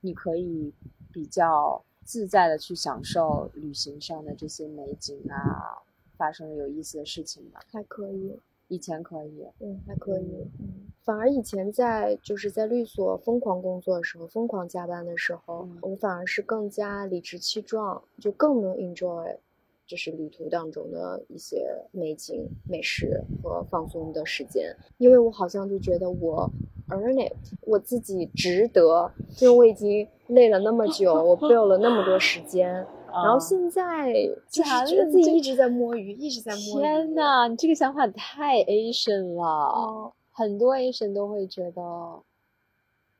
[0.00, 0.72] 你可以
[1.12, 5.82] 比较自在的去享受旅行上的这些美景啊，
[6.16, 7.60] 发生的有意思的事情吗？
[7.72, 10.90] 还可以，以前可以，嗯，还可以，嗯。
[11.04, 19.36] 反而以前在就是在律所疯狂工作的时候，疯狂加班的时候，我反而是更加理直气壮，就更能 enjoy。
[19.86, 26.50] 就是旅途当中的一些美景、美食和放松的时间，因为我好像就觉得我
[26.88, 32.72] earn it，我自己值得，因为我已经累了那么久，我 build 了那么多时间，
[33.12, 34.12] 然后现在
[34.50, 36.82] 就是觉得自己一直在摸鱼，一直在摸鱼。
[36.82, 42.22] 天呐，你这个想法太 Asian 了，很多 Asian 都会觉得，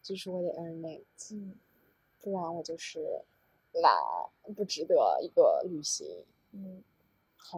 [0.03, 1.03] 就是我得 earn it，
[2.23, 3.01] 不然我就是
[3.75, 3.93] 懒，
[4.57, 6.07] 不值得一个旅行。
[6.55, 6.83] 嗯，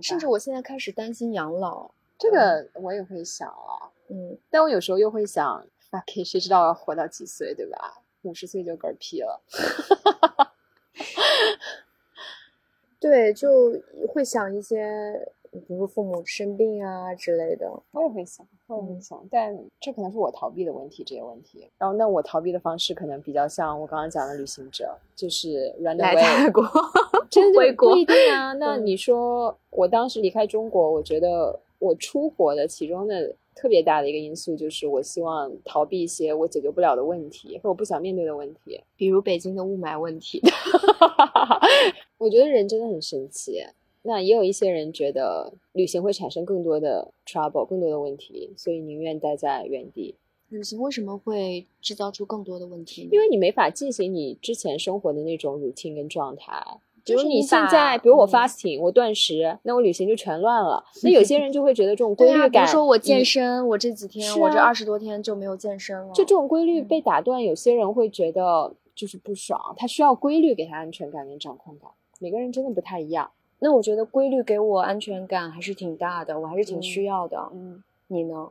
[0.03, 3.93] 甚至我现在开始担心养老，这个我也会想啊。
[4.09, 8.03] 嗯，但我有时候又会想，fuck，谁知道要活到几岁，对吧？
[8.23, 9.41] 五十岁就嗝屁了。
[12.99, 15.29] 对，就会想一些。
[15.67, 21.69] 比如父母生病啊之类的，我也会想，我也会想，但这可能是我逃避的问题，这些问题。
[21.79, 26.15] 然后，那我逃避的方式可能比较像我刚刚讲的旅行者，就是 run away。
[26.15, 26.63] 来泰国，
[27.31, 28.53] 真的不一定啊。
[28.61, 40.41] 那你说，我当时离开中国，我觉得我出国的其中的特别大的一个因素，就是我希望逃避一些我解决不了的问题，或我不想面对的问题，比如北京的雾霾问题。
[42.19, 43.63] 我觉得人真的很神奇。
[44.07, 50.15] 那也有一些人觉得旅行会产生更多的 trouble，更多的问题，所以宁愿待在原地。
[50.49, 53.09] 旅行为什么会制造出更多的问题？
[53.11, 56.63] 因为你没法进行你之前生活的那种 routine 跟状态。
[57.05, 60.85] 比如你现在，比如我 fasting，我断食，那我旅行就全乱了。
[61.03, 66.13] 那有些人就会觉得这种规律感，比如说我健身，我这几天，我这二十多天就没有健身了。
[66.13, 71.89] 就这种规律被打断，有些人会觉得就是不爽，他需要规律给他安全感跟掌控感。
[72.19, 73.31] 每个人真的不太一样。
[73.59, 77.51] 那我觉得规律给我安全感还是挺大的，我还是挺需要的。
[77.53, 78.51] 嗯，你呢？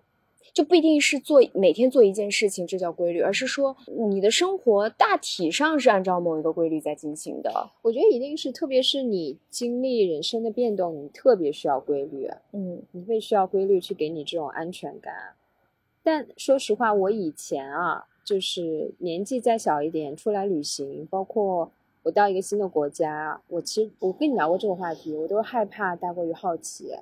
[0.54, 3.76] 就不一定是做每天做一件事情，这叫规律，而是说
[4.10, 7.70] 你的生活大体上是按照某一个规律在进行的。
[7.82, 12.30] 我觉得一定是，特别是你经历人生的变动，你特别需要规律。
[12.54, 15.14] 嗯，你会需要规律去给你这种安全感。
[16.04, 21.72] 但说实话，我以前啊，就是年纪再小一点，出来旅行，包括。
[22.06, 26.96] 我到一个新的国家，我其实我跟你聊过这个话题，我都害怕大过于好奇，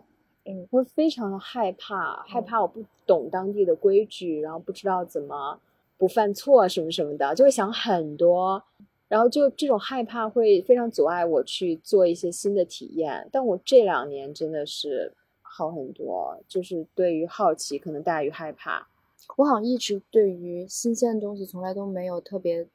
[0.45, 5.59] 嗯，会非常的害怕，害怕我不懂当地的规矩，然后不知道怎么
[5.97, 8.63] 不犯错什么什么的，就会想很多，
[9.09, 13.27] 然后就这种害怕会非常阻碍我去做一些新的体验。
[13.29, 15.11] 但我这两年真的是
[15.41, 18.87] 好很多，就是对于好奇可能大于害怕。
[19.35, 22.65] 我好像一直对于新鲜的东西从来都没有特别。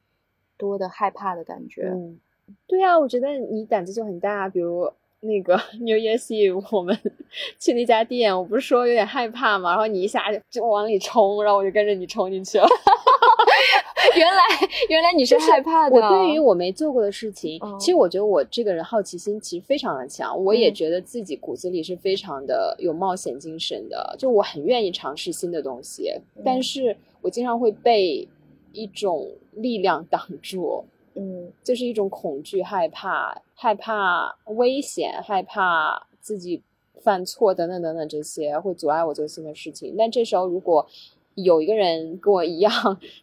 [0.59, 2.19] 多的害怕的感觉，嗯，
[2.67, 4.47] 对啊，我觉得你胆子就很大。
[4.49, 4.91] 比如
[5.21, 6.95] 那个 New Year's Eve，我们
[7.57, 12.67] 去那家店，我不是说有点害怕嘛，然后你一下就就往里冲，然后我就跟着你冲进去了。
[14.15, 14.41] 原来
[14.89, 15.95] 原来你是害怕的。
[15.95, 26.11] 我对于我没做过的事情，其实我觉得我这个人好奇心其实非常的强，我也觉得自己骨子里是非常的有冒险精神的，就我很愿意尝试新的东西，
[26.43, 28.27] 但是我经常会被
[28.73, 30.83] 一种力量挡住，
[31.15, 36.61] 嗯，就是一种恐惧、害怕、害怕危险、害怕自己
[37.01, 39.95] 犯错等等等等这些会阻碍我做新的事情。
[39.97, 40.85] 但这时候如果
[41.35, 42.71] 有一个人跟我一样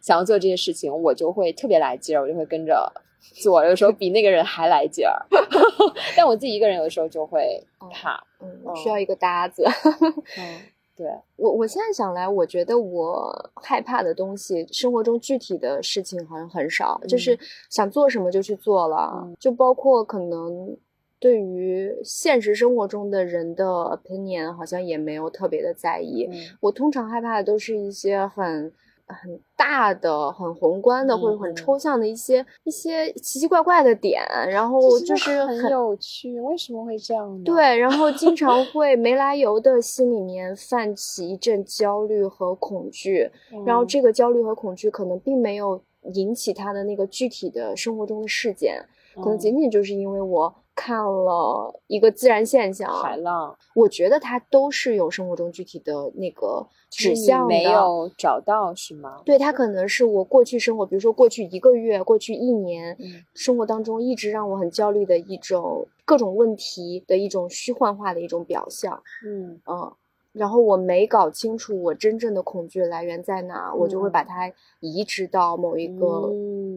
[0.01, 2.91] 想要做这些事情，我就会特别来劲儿，我就会跟着
[3.33, 5.25] 做，有时候比那个人还来劲儿。
[6.17, 9.63] 但我自己一个人有的时候就会怕，嗯，需要一个搭子。
[10.37, 10.59] 嗯，
[10.97, 17.37] 对我我现在想来，我觉得我害怕的东西，生活中具体的事情好像很少，就是
[17.69, 20.75] 想做什么就去做了，就包括可能。
[21.19, 26.29] 对于现实生活中的人的 opinion，好像也没有特别的在意。
[26.59, 28.71] 我通常害怕的都是一些很
[29.07, 36.39] 很大的、很宏观的或者很抽象的一些一些奇奇怪怪的点，然后就是很有趣。
[36.41, 37.43] 为什么会这样？
[37.43, 43.29] 对，然后经常 会没来由的心里面泛起一阵焦虑和恐惧，
[43.65, 45.81] 然后这个焦虑和恐惧可能并没有
[46.13, 48.83] 引起他的那个具体的生活中的事件，
[49.15, 50.53] 可能仅仅就是因为我。
[50.77, 59.23] 看了一个自然现象，海浪，我觉得它都是有生活中具体的那个指向的，没有找到是吗？
[59.25, 62.95] 对，它可能是我过去生活，比如说过去一个月、过去一年，
[63.33, 69.01] 生活当中一直让我很焦虑的一种各种问题的一种虚幻化的一种表象。
[69.25, 69.91] 嗯嗯。
[70.37, 76.31] 然后我没搞清楚我真正的恐惧来源在哪，我就会把它移植到某一个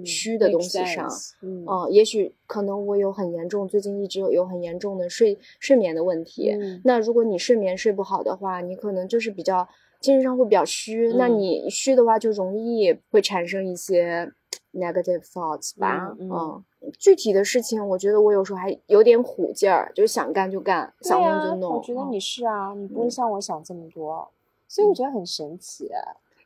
[0.05, 1.09] 虚的东西上。
[1.43, 6.57] 嗯，也许可能我有很严重，最近一直有有很严重的睡睡眠的问题。
[6.85, 9.69] 那如果你睡眠睡不好的话，你可能就是比较
[10.01, 11.13] 精神上会比较虚。
[11.19, 14.33] 那你虚的话，就容易会产生一些
[14.75, 16.15] negative thoughts 吧。
[16.19, 16.65] 嗯。
[16.99, 21.77] 具体的事情，我觉得我有时候还有点虎劲儿，就是想干就干，想弄就弄。
[21.77, 24.27] 我觉得你是啊，你不会像我想这么多，
[24.67, 25.91] 所以我觉得很神奇。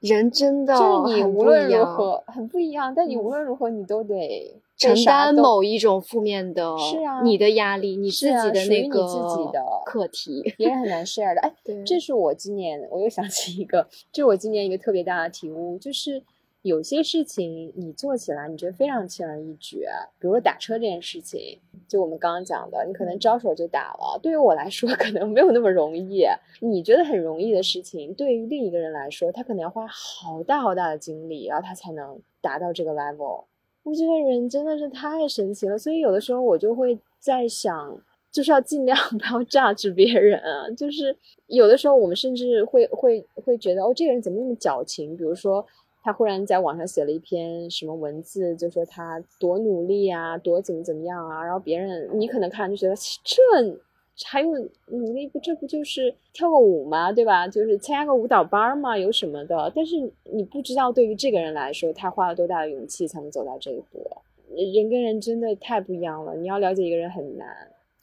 [0.00, 11.40] 人真的就是你无论如何很不一样，但你无论如何你都得承担某一种负面的，是啊，你的压力，你自己的那个自己的课题，别人很难 share 的。
[11.42, 11.54] 哎，
[11.86, 16.24] 这是我今年我又想起一个，这是我今年一个特别大的体悟，就是。
[16.64, 19.84] 有些事情你做起来，你觉得非常轻而易举，
[20.18, 24.18] 比如说打车这件事情，就我们刚刚讲的，你可能招手就打了。
[24.22, 26.24] 对于我来说，可能没有那么容易。
[26.60, 33.44] 你觉得很容易的事情，对于另一个人来说，他可能要花好大好大的精力，然后他才能达到这个 level。
[33.82, 38.00] 我觉得人真的是太神奇了，所以有的时候我就会在想，
[38.32, 40.40] 就是要尽量 不要榨制别人。
[40.74, 41.14] 就是
[41.48, 45.14] 有的时候我们甚至会会会觉得，哦，这个人怎么那么矫情？
[45.14, 45.62] 比如说。
[46.04, 53.42] 他忽然在网上写了一篇什么文字，就说他多努力啊，多怎么怎么样啊，然后别人你可能看就觉得这
[54.26, 54.52] 还用
[54.88, 55.38] 努力不？
[55.40, 57.10] 这不就是跳个舞吗？
[57.10, 57.48] 对吧？
[57.48, 59.72] 就是参加个舞蹈班嘛，有什么的？
[59.74, 59.96] 但是
[60.30, 64.06] 你不知道，对于这个人来说，他花了多大的勇气才能走到这一步。
[64.54, 67.48] 人跟人真的太不一样了，你要了解一个人很难。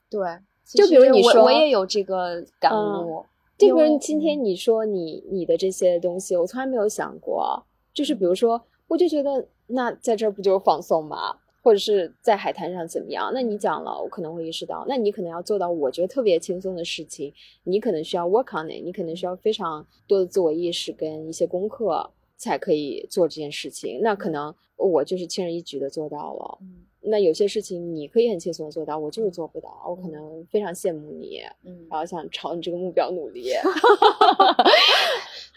[0.09, 0.19] 对，
[0.65, 3.23] 就比如你说，我也有这个感悟。
[3.57, 7.63] 就比如今天你说你你的这些东西，我从来没有想过。
[7.93, 11.35] 就是比如说，我就觉得那在这儿不就是放松吗？
[11.63, 13.31] 或者是在海滩上怎么样？
[13.35, 17.31] 那你讲了，我可能会意识到，那你可能要做到我觉得特别轻松的事情，
[17.65, 23.99] 你可能需要 work on it，你可能需要非常多的自我意识跟一些功课才可以做这件事情。
[24.01, 26.57] 那可能我就是轻而易举的做到了。
[27.03, 29.69] 那有些事情你可以很轻松的做到，我就是做不到。
[29.87, 33.51] 我可能非常羡慕你，嗯，然后想朝你这个目标努力。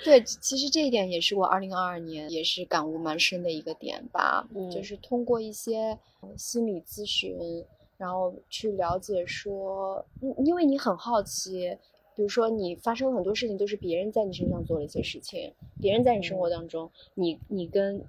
[0.02, 5.96] 对，其实这一点也是我二零二二年也是感悟蛮深的一个点吧，就是通过一些
[6.36, 7.64] 心理咨询，
[7.96, 10.04] 然后去了解说，
[10.44, 11.76] 因为你很好奇，
[12.16, 18.02] 比如说你发生很多事情都是别人在你身上做了一些事情，别人在你生活当中，你你跟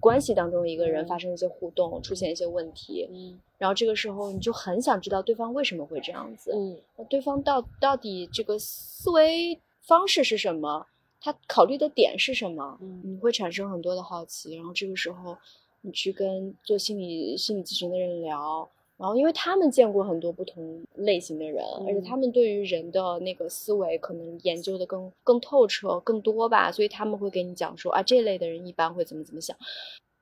[0.00, 6.80] 关系当中一个人发生一些互动，出现一些问题，嗯，然后这个时候你就很想知道对方为什么会这样子，嗯，
[7.10, 10.86] 对方到到底这个思维方式是什么？
[11.22, 12.76] 他考虑的点是什么？
[12.82, 15.36] 嗯，你会产生很多的好奇，然后这个时候，
[15.82, 29.56] 你去跟做心理心理咨询的人聊，然后因为他们见过很多不同类型的人，而且他们对于人的那个思维可能研究的更更透彻、更多吧，所以他们会给你讲说啊，这类的人一般会怎么怎么想。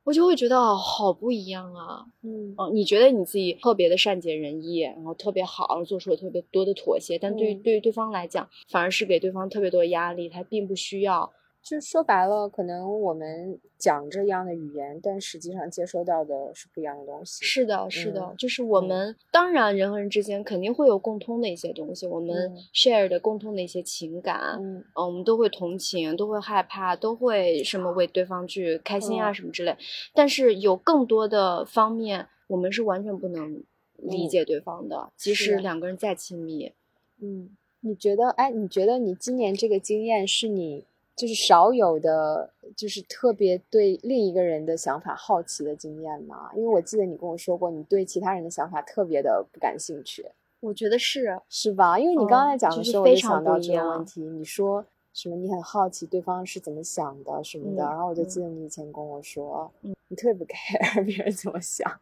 [0.05, 2.55] 我就会觉得哦，好不一样啊，嗯。
[2.57, 11.31] 哦，你觉得你自己特别的善解人意，然后特别好，做出了特别多的妥协，但对于对于对方来讲，反而是给对方特别多的压力，他并不需要
[11.63, 17.45] 就说白了，可能我们讲这样的语言，但实际上接收到的是不一样的东西。
[17.45, 29.77] 是的，是的，就是我们当然人和人之间肯定会有共通的一些东西，我们 share 的共通的一些情感，嗯，我们都会同情，都会害怕，都会什么为对方去开心啊什么之类。
[30.15, 33.63] 但是有更多的方面，我们是完全不能
[33.97, 36.73] 理解对方的，即使两个人再亲密。
[37.21, 38.31] 嗯，你觉得？
[38.31, 40.87] 哎，你觉得你今年这个经验是你？
[41.21, 46.51] 就是少有的，就是特别对另一个人的想法好奇的经验吗？
[46.57, 50.25] 因为我记得你跟我说过，你对其他人的想法特别的不感兴趣。
[50.61, 51.99] 我觉得是，是吧？
[51.99, 54.23] 因为你刚才讲的时候，我就想到这个问题。
[54.23, 55.37] 你说什么？
[55.37, 59.71] 你很好奇对方是怎么想的什么的，然后我就记得你以前跟我说，
[60.09, 62.01] 你特别不 care 别人怎么想。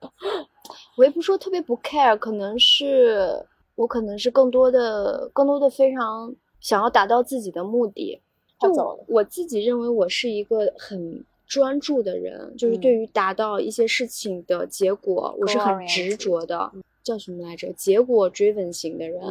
[0.98, 3.44] 我也不说特别不 care，可能是
[3.76, 8.20] 我可能是更多的、更多的非常想要达到自己的目的。
[8.60, 16.72] 就我自己认为，我是一个很专注的人，就是对于达到一些事情的结果，我是很执着的。
[17.04, 17.72] 叫什么来着？
[17.74, 19.22] 结果 driven 型的人，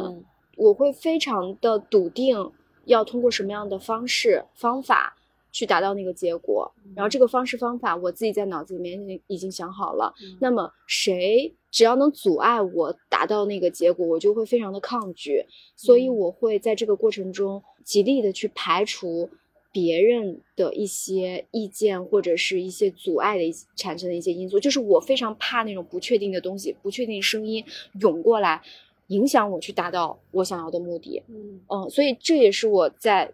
[0.56, 2.52] 我会非常的笃定，
[2.86, 5.18] 要通过什么样的方式方法
[5.52, 6.72] 去达到那个结果。
[6.96, 10.14] 然后这个方式方法，我自己在脑子里面已经已经想好了。
[10.40, 15.44] 那么谁只要能阻碍我达到那个结果，我就会非常的抗拒。
[15.76, 17.62] 所以我会在这个过程中。
[17.86, 19.30] 极力的去排除
[19.72, 27.64] 别人的一些意见或者是一些阻碍的一产生的一些因素，就是我非常怕那种不确定的东西、不确定声音
[28.00, 28.62] 涌过来，
[29.08, 31.22] 影响我去达到我想要的目的。
[31.28, 33.32] 嗯嗯，所以这也是我在，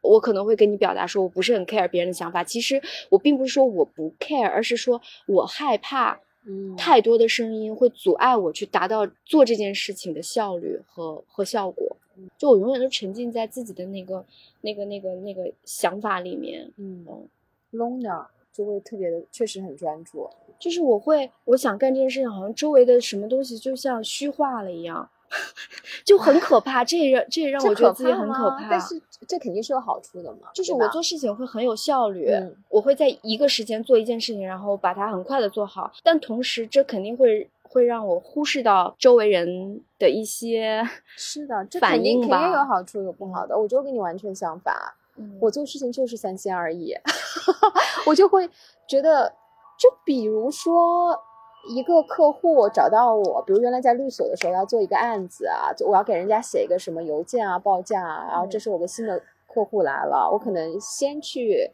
[0.00, 2.42] 我可能会跟你表达说我不是很 care 别人的想法。
[2.42, 2.80] 其实
[3.10, 11.96] 我并不是说我不 care，而是说我害怕，嗯，太多的声音会阻碍我去达到做这件事情的效率和和效果。
[12.38, 14.24] 就我永远都沉浸在自己的那个、
[14.62, 17.06] 那个、那个、那个想法里面，嗯
[17.72, 20.28] ，loner 就会特别的，确实很专注。
[20.58, 25.08] 就是我会，我想干这件事情，好像周围的什么东西就像虚化了一样，
[26.04, 26.84] 就很可怕。
[26.84, 28.68] 这也让这也让我觉得自己很可怕。
[28.70, 32.28] 但是这肯定是有好处的嘛，就是我做事情会很有效率，
[32.68, 35.92] 我会在一个时间做一件事情，然后把它很快的做好。
[36.02, 37.48] 但同时，这肯定会。
[37.72, 43.58] 会让我忽视到周围人的一些是的，这肯定肯定有好处有不好的。
[43.58, 44.76] 我就跟你完全相反，
[45.40, 46.94] 我做事情就是三心二意，
[48.06, 48.46] 我就会
[48.86, 49.32] 觉得，
[49.78, 51.18] 就比如说
[51.74, 61.70] 一个客户找到我，比如原来在律所的时候要做一个案子啊，就我要给人家写一个什么邮件啊报价啊，然后这是我的新的客户来了，我可能先去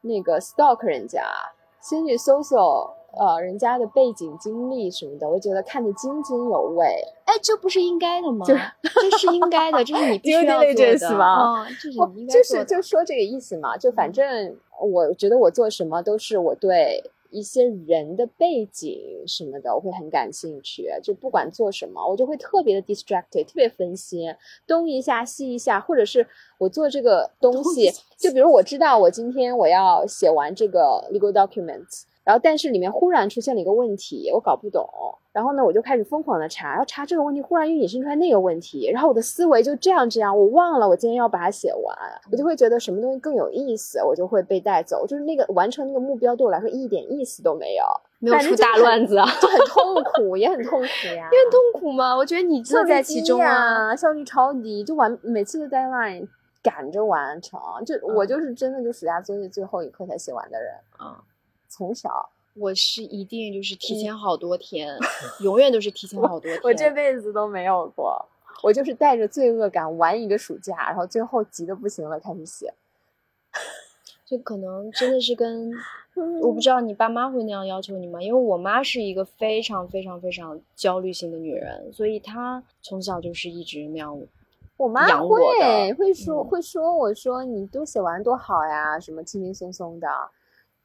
[0.00, 1.22] 那个 stalk 人家，
[1.80, 2.95] 先去搜搜。
[3.18, 6.86] 呃，人家的背景经历什么的，我觉得看得津津有味。
[7.24, 8.44] 哎，这不是应该的吗？
[8.46, 11.66] 这是应该的，这是你必须要做的吗？
[11.68, 13.76] 这是应该就是就说这个意思嘛。
[13.76, 20.86] 就反正我觉得我做什么都是我对一些人的背景什么的，我会很感兴趣。
[21.02, 24.34] 就不管做什么，我就会特别的 distracted，特别分心，
[24.66, 26.26] 东一下西一下，或者是
[26.58, 32.02] 我做这个东西，就比如我知道我今天我要写完这个 legal documents。
[32.26, 34.84] 然后，但是里面忽然出现了一个问题，我搞不懂。
[35.32, 38.90] 然后呢，我就开始疯狂的查，然后查这个问题，忽然又引申出来那个问题。
[38.90, 41.96] 然后我的思维就这样这样，我忘了我今天要把它写完，
[42.32, 45.06] 我就会觉得什么东西更有意思，我就会被带走。
[45.06, 47.84] 就是那个完成那个目标对我来说一点意思都没有，
[48.18, 51.28] 没有出大乱子啊，就很痛苦，也很痛苦呀。
[51.30, 52.16] 也很痛苦嘛？
[52.16, 56.26] 我觉得你 乐在其中啊，效率超低，就完每次的 deadline
[56.60, 61.22] 赶着完成，就我就是真的就暑假作业最后一刻才写完的人啊。
[61.76, 64.96] 从小我是一定就是提前好多天，
[65.44, 66.60] 永远都是提前好多天。
[66.64, 68.24] 我这辈子都没有过，
[68.62, 72.72] 我就是带着罪恶感玩一个暑假，然后最后急的不行了开始写。
[74.24, 75.70] 就可能真的是跟
[76.42, 78.22] 我不知道你爸妈会那样要求你吗？
[78.22, 84.18] 因为我妈是一个非常非常非常焦虑型的女人，所以她从小就是一直那样。
[84.78, 90.08] 我妈会会说会说我说你都写完多好呀，什么轻轻松松的。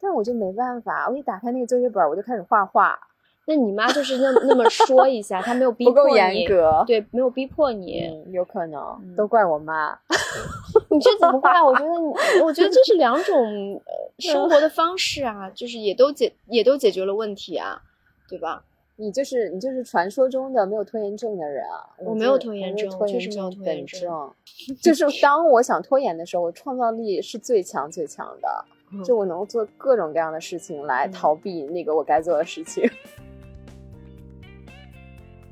[0.01, 2.97] 但我就没办法，我一打开那个作业本，我就开始画画。
[3.45, 9.97] 那你妈就是那那么说一下，她没有逼迫你，不够严格，对，没有逼迫你，有可能都怪我妈。
[10.89, 11.61] 你这怎么怪？
[11.61, 13.81] 我觉得你，我觉得这是两种
[14.19, 17.81] 生活的方式啊，就是也都解也都解决了问题啊，
[18.29, 18.63] 对吧？
[18.97, 21.89] 你就是你就是传说中的没有拖延症的人啊！
[21.97, 24.31] 我没有拖延症，确实没有拖延症，
[24.79, 28.65] 就是当我想拖延的时候，我创造力是最强最强的。
[29.03, 32.89] 就我能做各种各样的事情来逃避那个我该做的事情。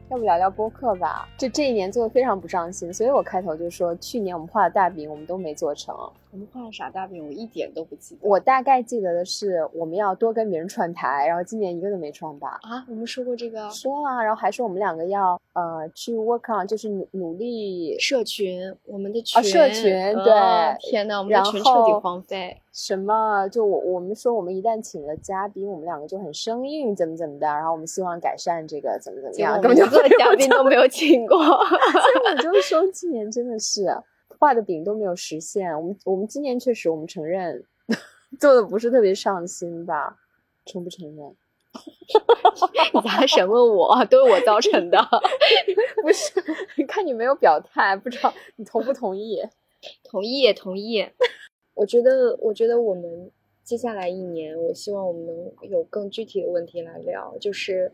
[0.10, 1.30] 要不聊聊播客吧？
[1.38, 5.96] 就这一年做的非常不上心，所以我开头就说去年我们画的大饼我们都没做成。
[6.32, 7.26] 我们画了啥大饼？
[7.26, 8.22] 我一点都不记得。
[8.22, 12.86] 我大概记得的是，我们要多跟别人串台，然后今年一个都没串吧啊。
[12.88, 19.92] 我们说过这个，说了，然后还说我们两个要呃去 work on，就是努努力社群，我们的群，社群，
[20.24, 22.56] 对，天呐，我们的群彻底荒废。
[22.72, 23.48] 什么？
[23.50, 31.38] 就我我们说，我们一旦请了嘉宾，我们两个就很生硬，怎么怎么的，然后我们希望改善这个怎么怎么样，根本就做嘉宾都没有请过。
[31.42, 33.88] 所以我就 说，今年真的是。
[34.40, 37.64] 画的饼都没有实现，我们我们今年确实，我们承认
[38.40, 40.18] 做的不是特别上心吧？
[40.66, 41.36] 承不承认？
[43.04, 44.04] 你还审问我？
[44.06, 44.98] 都是我造成的，
[46.02, 46.32] 不是？
[46.88, 49.42] 看你没有表态，不知道你同不同意？
[50.04, 51.06] 同意，同意。
[51.76, 53.30] 我觉得，我觉得我们
[53.64, 57.38] 接下来一年，我希望我们能有更具体的问题来聊。
[57.40, 57.92] 就是，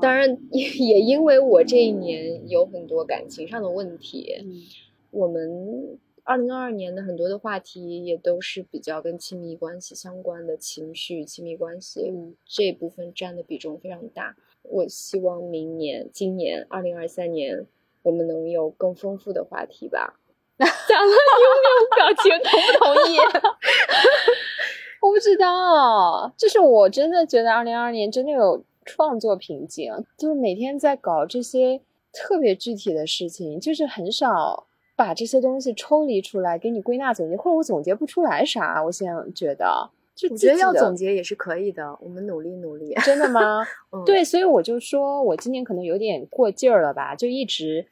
[0.00, 4.34] 当然也也因为我这一年有很多感情上的问题。
[5.10, 12.12] 我们二零二二年的很多的话题也都是比较跟亲密关系相关的情绪、亲密关系
[12.44, 14.36] 这部分占的比重非常大。
[14.62, 17.66] 我希望明年、今年二零二三年，
[18.02, 20.20] 我们能有更丰富的话题吧。
[20.58, 22.30] 讲了你有没有表情？
[22.42, 23.16] 同不同意？
[25.00, 31.80] 我不知道，就是我真的觉得二零二二年真的有创作瓶颈，就是每天在搞这些
[32.12, 34.67] 特别具体的事情，就是很少。
[34.98, 39.88] 把这些东西抽离出来，给你归纳总结，或者我总结不出来啥，我现在觉得，
[40.28, 42.92] 我觉得要总结也是可以的，我们努力努力。
[43.04, 43.64] 真的吗？
[44.04, 47.86] 对，所以我就说我今年可能有点过劲儿了吧，就一直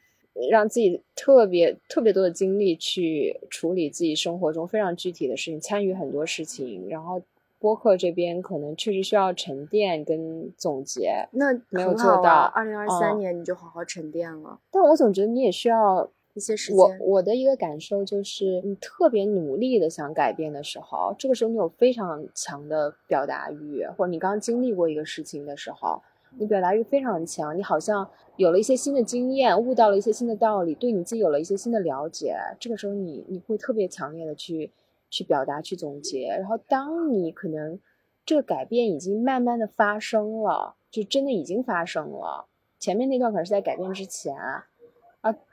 [0.51, 7.21] 让自己特别特别多的精力去处理自己生活中非常具体的事情，参与很多事情，然后
[7.57, 12.51] 播客这边可能确实需要沉淀跟总结，那没有做到。
[12.53, 16.11] 二零二三年你就好好沉淀了，但我总觉得你也需要。
[16.37, 25.99] 一些时间，我我的一个感受就是，你特别努力的想改变的时候，这个时候你有非常强的表达欲，或者你刚经历过一个事情的时候，
[26.37, 34.71] 你表达欲非常强，你好像有了一些新的经验，悟到了一些新的道理，对你自己有了一些新的了解，这个时候你你会特别强烈的去
[35.09, 37.79] 去表达去总结，然后当你可能
[38.23, 42.45] 这个改变已经慢慢的发生了，就真的已经发生了，
[42.77, 44.37] 前面那段可能是在改变之前。
[44.37, 44.67] 啊，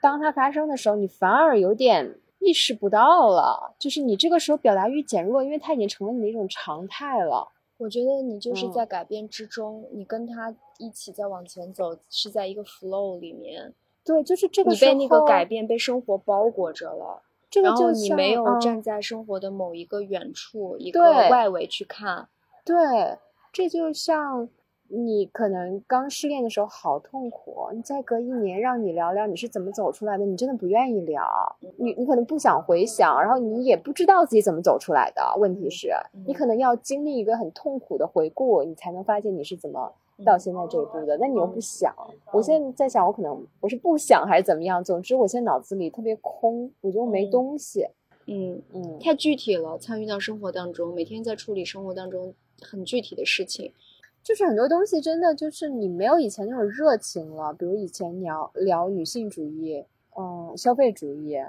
[0.01, 7.51] 当它发生的时候，你反而有点意识不到了，就是你这个时候表达欲减弱，因为它已经成了你的一种常态了。
[7.77, 13.73] 我觉得你就是在改变之中，你跟他一起在往前走，是在一个 flow 里面。
[14.05, 22.29] 对，就是这个你被那个改变被生活包裹着了，这个然后你没有站在生活的某一个远处一个外围去看。
[22.63, 22.75] 对，
[23.51, 24.47] 这就像。
[24.87, 31.23] 你可能刚失恋的时候好痛苦，你再隔一年让你聊聊你是怎么走出来的，你真的不愿意聊，
[31.77, 35.21] 你你可能不想回想，然后你也不知道自己怎么走出来的。
[35.39, 35.89] 问题是，
[36.27, 39.91] 你可能要经历一个很痛苦的回顾，你才能发现你是怎么
[40.23, 41.17] 到现在这一步的。
[41.17, 41.93] 那你又不想，
[42.31, 44.83] 我现在在想，我可能我是不想还是怎么样？
[44.83, 47.87] 总之，我现在脑子里特别空，我觉得没东西。
[48.27, 53.71] 嗯嗯，太具体了，参与到生活当中，每天在处理生活当中很具体的事情。
[54.25, 59.85] 就是很多东西真的就是你没有以前那种热情了，比如以前聊聊女性主义，
[60.17, 61.39] 嗯，消费主义，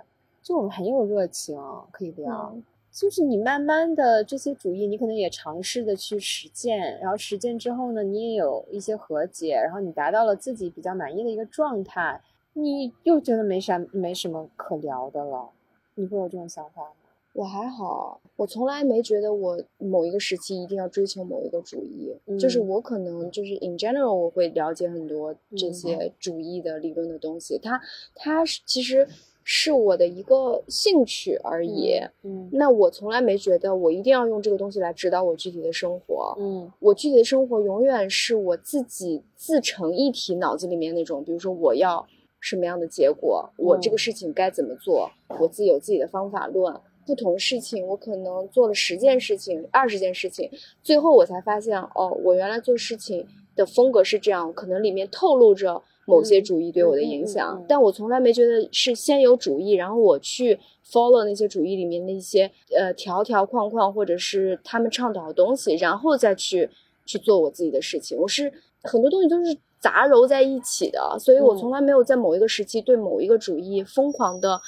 [0.43, 1.59] 就我们很有热情
[1.91, 2.55] 可以聊。
[2.93, 12.20] 就是你慢慢的这些主义，你可能也尝试的去实践，然后实践之后呢，你也有一些和解，然后你达到了自己比较满意的一个状态，
[12.53, 15.49] 你又觉得没啥没什么可聊的了，
[15.95, 16.91] 你会有这种想法吗？
[17.37, 27.78] 我还好，我从来没觉得我某一个时期一定要追求某一个主义，就是我可能就是 in general 我会了解很多这些主义的理论的东西，它
[28.14, 29.07] 它其实
[29.45, 32.01] 是我的一个兴趣而已。
[32.22, 36.34] 嗯，那我从来没觉得我一定要用这个东西来指导我具体的生活。
[36.39, 42.07] 嗯，我具体的生活永远是我自己自成一体，脑子里面那种，比如说我要
[42.41, 46.74] 什么样的结果，我这个事情该怎么做，我自己有自己的方法论。
[47.07, 50.51] 不同事情，我可能做了十件事情、二十件事情，
[50.83, 66.69] 最后我才发现，哦，我原来做事情的风格是这样，可能里面透露着某些主义对我的影响，但我从来没觉得是先有主义，然后我去 follow 那些主义里面的一些呃条条框框，或者是他们倡导的东西，然后再去
[67.05, 68.19] 去做我自己的事情。
[68.19, 68.53] 我是
[68.83, 69.57] 很多东西都是。
[69.87, 74.61] 杂糅在一起的，所以我从来没有在某一个时期对某一个主义疯狂的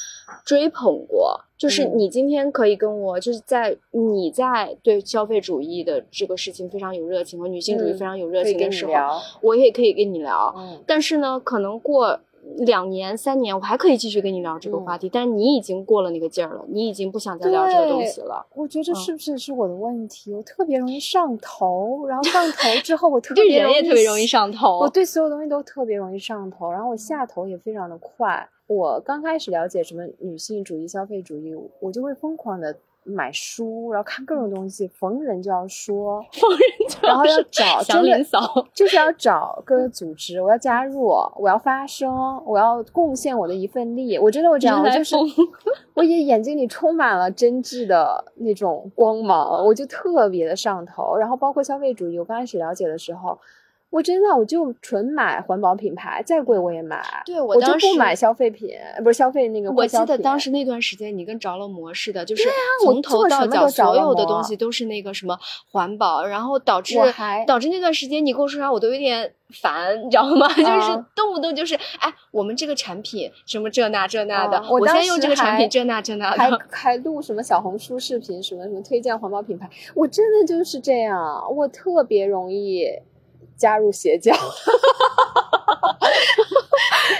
[0.44, 1.40] 追捧过。
[1.56, 8.92] 就是你今天可以跟我，就是在你在对消费主义的这个事情非常有热情和女性主义非常有热情的时候，
[9.40, 10.54] 我也可以跟你聊。
[10.86, 12.20] 但是呢，可能过
[12.56, 15.08] 两年、三年，我还可以继续跟你聊这个话题。
[15.08, 18.44] 但是你已经过了那个劲儿了，你已经不想再聊这个东西了。
[18.54, 20.32] 我觉得是不是是我的问题？
[20.32, 24.80] 我特别容易上头，然后上头 之后，我特别人也特别容易上头。
[24.80, 28.48] 我对所有东西都特别容易上头，然后我下头也非常的快。
[28.66, 32.76] 我刚开始了解什么女性主义、消费主义，我就会疯狂的。
[33.08, 41.06] 买书，然后看各种东西，逢人就要说， 逢人就然后要找， 祥林嫂就是要找各个组织，我要加入，
[41.36, 42.10] 我要发声，
[42.44, 44.18] 我要贡献我的一份力。
[44.18, 45.16] 我真的我这样，我就是，
[45.94, 51.16] 我也眼睛里充满了真挚的那种光芒，我就特别的上头。
[51.16, 53.38] 然后包括消费主义，我刚开始了解的时候。
[53.90, 57.02] 我真的我就纯买环保品牌，再贵我也买。
[57.24, 58.70] 对我就不买消费品，
[59.02, 59.70] 不是消费那个。
[59.70, 62.48] 我记得当时那段时间你跟着了魔似的，就是
[62.84, 65.38] 从头到脚所有的东西都是那个什么
[65.70, 66.96] 环保，然后导致
[67.46, 69.32] 导致那段时间你跟我说啥我都有点
[69.62, 70.46] 烦，你知道吗？
[70.52, 82.86] 就是动不动就是哎，我们这个产品什么这那这那的，我现在用这个产品这那这那的，还还录什么小红书视频，什么什么推荐环保品牌，我真的就是这样，我特别容易。
[83.58, 84.32] 加入邪教，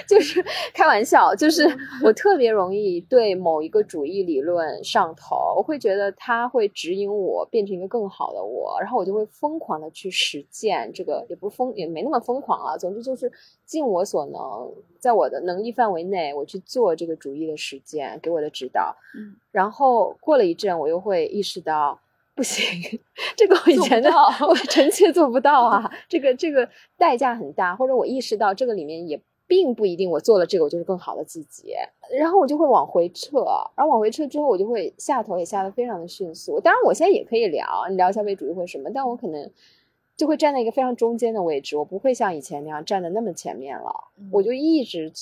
[0.08, 1.68] 就是开玩笑，就是
[2.02, 12.78] 我特别容易对某一个主义理论上头，我会觉得它会指引我变成一个更好的我，然后我就会疯狂的去实践这个，也不疯，也没那么疯狂啊。
[12.78, 13.30] 总之就是
[13.66, 18.96] 尽我所能，在我的能力范围内，我去做这个主义的实践，给我的指导。
[19.14, 22.00] 嗯，然后过了一阵，我又会意识到。
[22.38, 22.64] 不行，
[23.34, 24.08] 这个我以前的
[24.46, 25.90] 我臣妾做不到啊。
[26.08, 31.74] 这个这个代价很大，或者我意识到这个里面也并不一定，我做了这个我就是更好的自己，
[32.16, 36.60] 然后我就会往回撤，然后往回撤之后，我就会下头也下的非常的迅速。
[36.60, 39.50] 当然，我现在也可以聊，你聊消费主义或什么，但我可能
[40.16, 43.92] 就会站在一个非常中间的位置，我不会像以前那样站的那么前面了。
[44.30, 45.12] 我就一直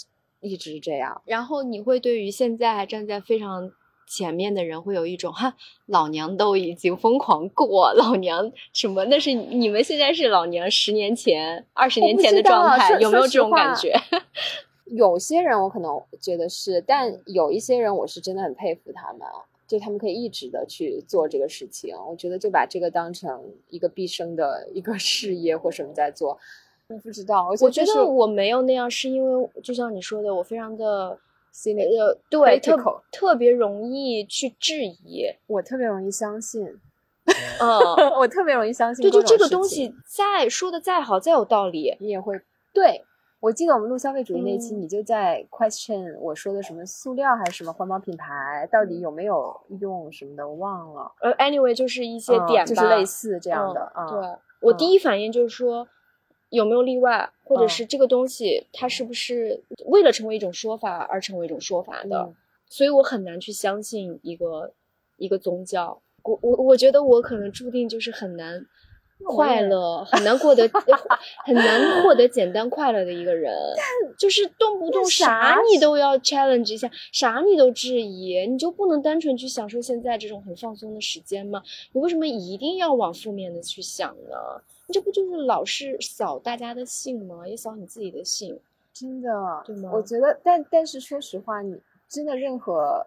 [0.41, 1.23] 一直这样。
[1.25, 3.73] 然后你会对于现在还站在非常。
[4.07, 5.55] 前面的人会有一种哈，
[5.87, 9.05] 老娘都已经疯狂过，老娘什么？
[9.07, 13.93] 那是你们现在是老娘十年前、二十年前的状态，有没有这种感觉？
[14.87, 19.27] 有些人我可能觉得是，但有一些人我是真的很佩服他们，
[19.67, 21.93] 就他们可以一直的去做这个事情。
[22.09, 26.39] 我觉得就把这个当成一个毕生的一个 事业或什么在做。
[26.89, 31.19] 我不知道，我觉得我没有那样，是因为就像你说的，我非常的。
[31.99, 36.67] 呃，对，特特别容易去质疑，我特别容易相信，
[37.61, 37.81] 嗯，
[38.21, 39.03] 我特别容易相信。
[39.03, 42.39] 对，就这个东西，再说的再好，再有道理，你也会。
[42.75, 43.03] 对，
[43.41, 51.11] 我记得我们录消费主义那期，你就在 question 我说的什么塑料还是什么环保品牌，到底有没有用什么的，我忘了。
[51.23, 53.91] 呃，anyway，就是一些点，就是类似这样的。
[54.11, 55.89] 对，我第一反应就是说。
[56.51, 62.33] 有没有例外，或者是这个东西它是不是为了成为一种说法而成为一种说法的？
[62.69, 64.73] 所以我很难去相信一个
[65.17, 66.01] 一个宗教。
[66.23, 68.67] 我我我觉得我可能注定就是很难
[69.25, 70.69] 快乐，很难过得
[71.45, 73.53] 很难获得简单快乐的一个人。
[74.19, 81.63] 就是动不动啥你都要 challenge 一下，啥你都质疑，你就不能单纯去享受现在这种很放松的时间吗？
[81.93, 84.37] 你为什么一定要往负面的去想呢？
[84.89, 87.47] 你这不就是老是扫大家的兴吗？
[87.49, 88.59] 也扫你自己的兴，
[88.93, 89.31] 真的，
[89.67, 89.91] 对吗？
[89.93, 91.77] 我觉得，但但是说实话，你
[92.09, 93.05] 真的任何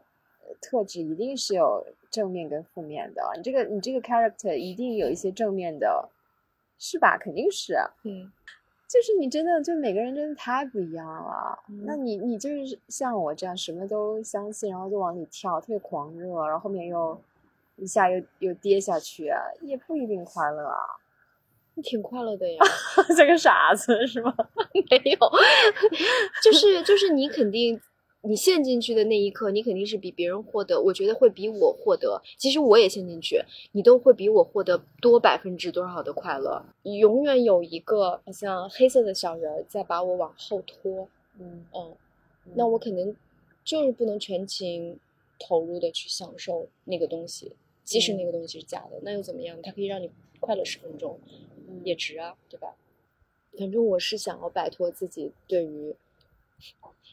[0.62, 3.22] 特质一定是有正面跟负面的。
[3.36, 6.10] 你这个你这个 character 一定有一些正面的，
[6.78, 7.18] 是吧？
[7.18, 7.76] 肯定是。
[8.04, 8.32] 嗯，
[8.88, 11.60] 就是你真的就每个人真的太不一样了。
[11.86, 17.20] 那你你就是像我这样什么都相信，然后就往里跳，特别狂热，然后后面又
[17.78, 19.32] 一下又又跌下去，
[19.62, 20.78] 也不一定快乐啊。
[21.82, 22.60] 挺快乐的呀，
[23.16, 24.36] 像个傻子是吗？
[24.74, 25.18] 没有，
[26.43, 27.80] 就是就是你肯定，
[28.22, 32.22] 你陷进去的那一刻，你肯定是比别人获得，我觉得会比我获得。
[32.38, 33.41] 其实我也陷进去，
[33.72, 36.63] 你都会比我获得多百分之多少的快乐。
[36.84, 41.07] 永远有一个好像黑色的小人在把我往后拖。
[41.39, 41.95] 嗯嗯，
[42.55, 43.15] 那我肯定
[43.63, 44.99] 就是不能全情
[45.39, 47.53] 投入的去享受那个东西，
[47.84, 49.57] 即使那个东西是假的，那又怎么样？
[49.61, 50.09] 它可以让你
[50.39, 51.20] 快乐十分钟。
[51.84, 52.76] 也值啊，对吧？
[53.57, 55.95] 反正我是想要摆脱自己对于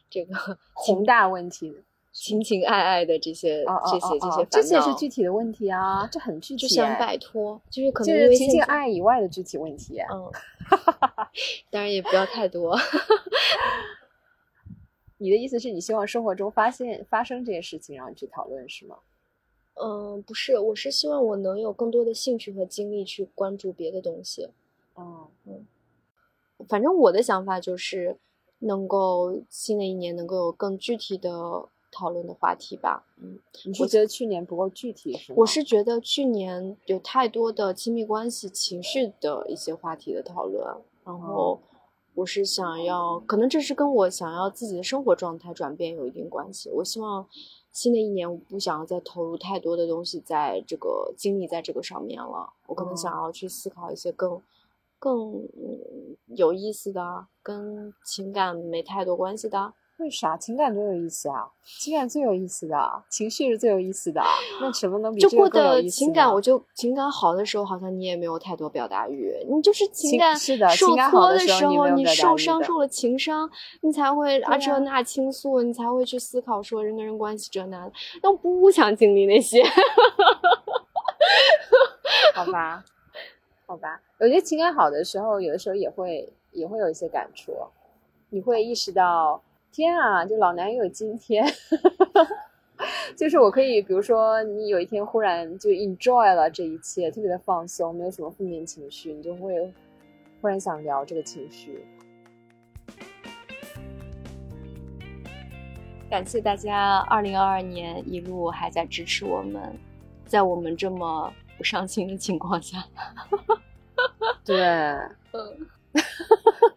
[0.09, 0.35] 这个
[0.75, 1.83] 宏大问题、
[2.13, 6.67] 情情爱爱的这些、这些、这些，这些是具体的问题啊，这很具体。
[6.67, 9.99] 就想摆脱，就是可能因为情情爱爱以外的具体问题。
[10.01, 10.31] 嗯，
[11.71, 12.79] 当然也不要太多。
[15.19, 18.97] 你的意思是你希望生活中发现发生这些事情，然后去讨论，是吗？
[19.75, 24.49] 嗯，不是，我是希望我能有更多的兴趣和精力去关注别的东西。
[24.95, 25.67] 哦，嗯，
[26.69, 28.17] 反正我的想法就是，
[28.61, 33.05] 能够新的一年能够有更具体的讨论的话题吧。
[33.19, 35.37] 嗯，你是觉得去年不够具体是吗？
[35.39, 40.67] 我是觉得去年有太多的亲密关系、情绪的一些话题的讨论，
[41.05, 41.61] 然后
[42.15, 46.71] 我是想要，可能这是跟我想要自己的生活状态转变有一定关系。
[46.71, 47.27] 我希望
[47.73, 54.41] 新的一年我不想要再投入太多的东西在这个精力在这个上面了，我可能想要去思考一些更。
[55.07, 55.41] 更
[56.35, 57.01] 有意思的，
[57.41, 59.73] 跟情感没太多关系的。
[59.99, 61.49] 为啥情感多有意思啊？
[61.79, 62.77] 情感最有意思的，
[63.09, 64.21] 情绪是最有意思的。
[64.61, 69.33] 那什么能比就过的情感，我就情感好的时候，好像你也没有太多表达欲。
[69.49, 73.49] 你就是情感是的，受挫的时候，你受伤受了情伤，
[73.83, 77.93] 你才会啊这那倾诉，你才会去思考说人跟人关系这那的。
[78.23, 79.63] 那我不想经历那些，
[82.35, 82.85] 好吧。
[83.69, 87.53] 好吧，我觉得情感好的时候，有的时候也会也会有一些感触，
[88.31, 89.43] 你会意识到，
[89.73, 91.45] 天啊，就老男有今天，
[93.17, 99.75] 就是我可以，比如说你有一天忽然就 enjoy 了这一切，特别的放松，没有什么负面情绪，你就会
[100.41, 101.85] 忽然想聊这个情绪。
[106.09, 109.77] 感谢大家，二零二二年一路还在支持我们，
[110.25, 111.33] 在我们这么。
[111.57, 112.85] 不上心的情况下，
[114.45, 114.61] 对，
[115.33, 115.67] 嗯，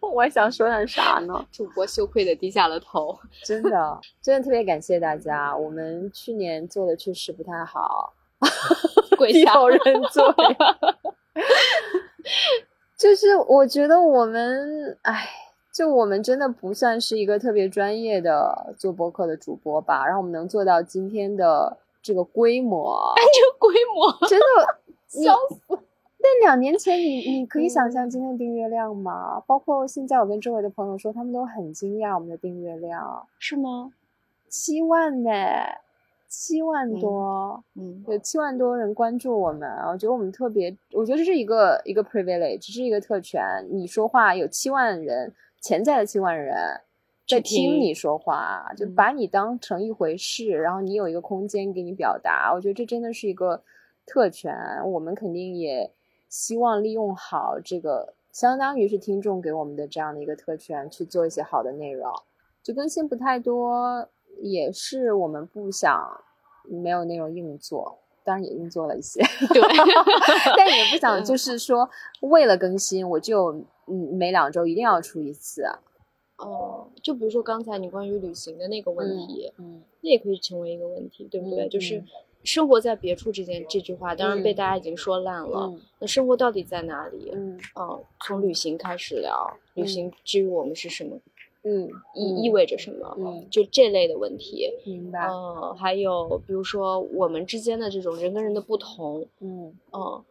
[0.00, 1.46] 我还想说点啥呢？
[1.52, 5.54] 主播羞愧的低下了头， 真的，真的特别感谢大家。
[5.56, 8.12] 我们去年做的确实不太好，
[9.28, 9.78] 低头认
[10.10, 10.24] 罪。
[12.96, 15.28] 就是我觉得我们，哎，
[15.72, 20.04] 就我们真的不算是一个特别专业的做播客的主播吧。
[20.04, 21.76] 然后我们能做到今天的。
[22.02, 24.44] 这个规模， 哎这个规模 真的
[25.08, 25.78] 笑死！
[26.22, 29.42] 但两年前，你你可以想象今天订阅量吗？
[29.46, 33.92] 包括现在，我跟周围的朋友说，他们都很惊讶我们的订阅量，是吗？
[34.48, 35.30] 七万呢，
[36.28, 43.42] 七万多，嗯，有七万多人关注我们，我觉得我们特别，我觉得这是一个一个 privilege，这是一个特权。
[43.70, 45.32] 你说话有七万人，
[45.62, 46.80] 潜在的七万人。
[47.30, 53.62] 在听你说话，就把你当成一回事，然后你有一个空间给你表达，我觉得这真的是一个
[54.04, 54.52] 特权。
[54.84, 55.90] 我们肯定也
[56.28, 62.12] 希望利用好这个，相当于是听众给我们的这样的一个特权，去做一些好的内容。
[62.62, 64.08] 就更新不太多，
[64.40, 66.20] 也是我们不想
[66.64, 69.62] 没有内容硬做，当然也硬做了一些，对，
[70.56, 71.88] 但也不想 就是说
[72.20, 73.52] 为了更新，我就
[73.86, 75.64] 嗯每两周一定要出一次。
[76.40, 81.68] 哦，就比如说刚才你关于旅行的那个问题，嗯，那也可以成为一个问题，对不对？
[81.68, 82.02] 就是
[82.42, 85.72] 生活在别处这件这句话，当然被大家已经说烂了。
[85.98, 87.30] 那生活到底在哪里？
[87.34, 87.58] 嗯，
[88.24, 91.18] 从旅行开始聊，旅行至于我们是什么？
[91.62, 93.14] 嗯，意意味着什么？
[93.18, 94.72] 嗯，就这类的问题。
[94.86, 95.28] 明白。
[95.28, 99.26] 嗯，还有比如说我们之间的这种人跟人的不同。
[99.40, 100.24] 嗯嗯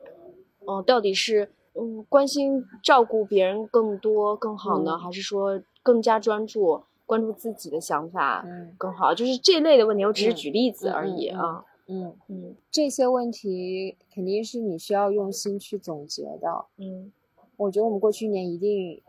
[0.67, 5.61] 嗯，到底是嗯关心照顾别人更多更好呢，还是说？
[5.89, 12.13] 更加专注关注自己的想法，嗯，更好，就是这类的问题，我只是举例子而已啊，嗯。
[12.27, 17.11] 嗯，这些问题肯定是你需要用心去总结的，嗯，
[17.57, 19.01] 我觉得我们过去一年一定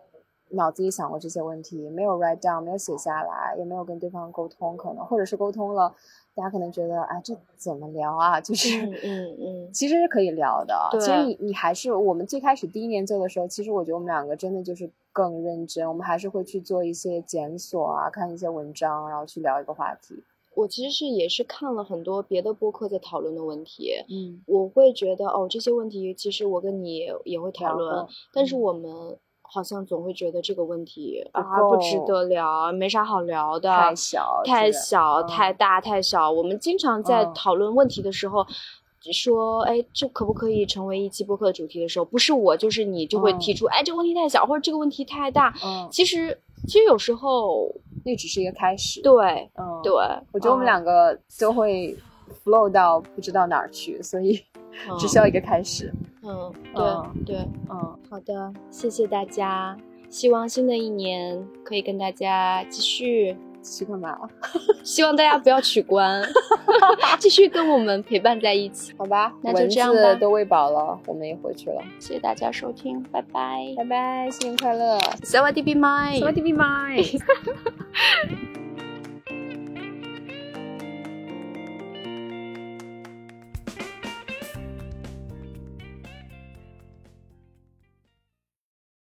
[0.52, 5.94] 脑子里想过这些问题，没有 write down，没有写下来，也没有跟对方沟通，可能或者是沟通了。
[6.32, 8.40] 大家可能觉得，哎，这怎么聊啊？
[8.40, 10.74] 就是，嗯嗯， 其实是可以聊的。
[10.92, 20.22] 其实你你还是我们最开始第一年做的时候，其实我觉得我们两个真的就是更认真，我们还是会去做一些检索啊，看一些文章，然后去聊一个话题。
[20.54, 29.18] 我其实是也是看了很多别的播客在讨论的问题，嗯，我会觉得哦，这些问题其实我跟你也会讨论，但是我们。
[29.52, 36.30] 好像总会觉得这个问题啊不值得聊，没啥好聊的，太小，太小，太大，太小。
[36.30, 38.46] 我们经常在讨论问题的时候，
[39.12, 45.54] 说，哎，这可不可以成为一期播客主题的时候，不是我就是你就会提出，哎，这个问题太小，或者这个问题太大。
[45.64, 47.74] 嗯，其实其实有时候
[48.04, 49.00] 那只是一个开始。
[49.02, 49.92] 对，嗯，对，
[50.32, 51.96] 我觉得我们两个都会
[52.44, 54.40] flow 到不知道哪儿去，所以。
[54.98, 55.92] 只需要一个开始。
[56.22, 57.36] 嗯，对对，
[57.68, 59.76] 嗯，好的，谢谢大家。
[60.08, 64.16] 希望新的一年可以跟大家继续继续干嘛？
[64.82, 66.22] 希望大家不要取关，
[67.18, 69.32] 继续跟我们陪伴在一起，好吧？
[69.42, 70.14] 那就这样吧。
[70.14, 71.82] 都喂饱了，我们也回去了。
[71.98, 76.96] 谢谢大家收听，拜拜，拜拜，新年快乐，萨瓦迪比麦，萨瓦迪比麦。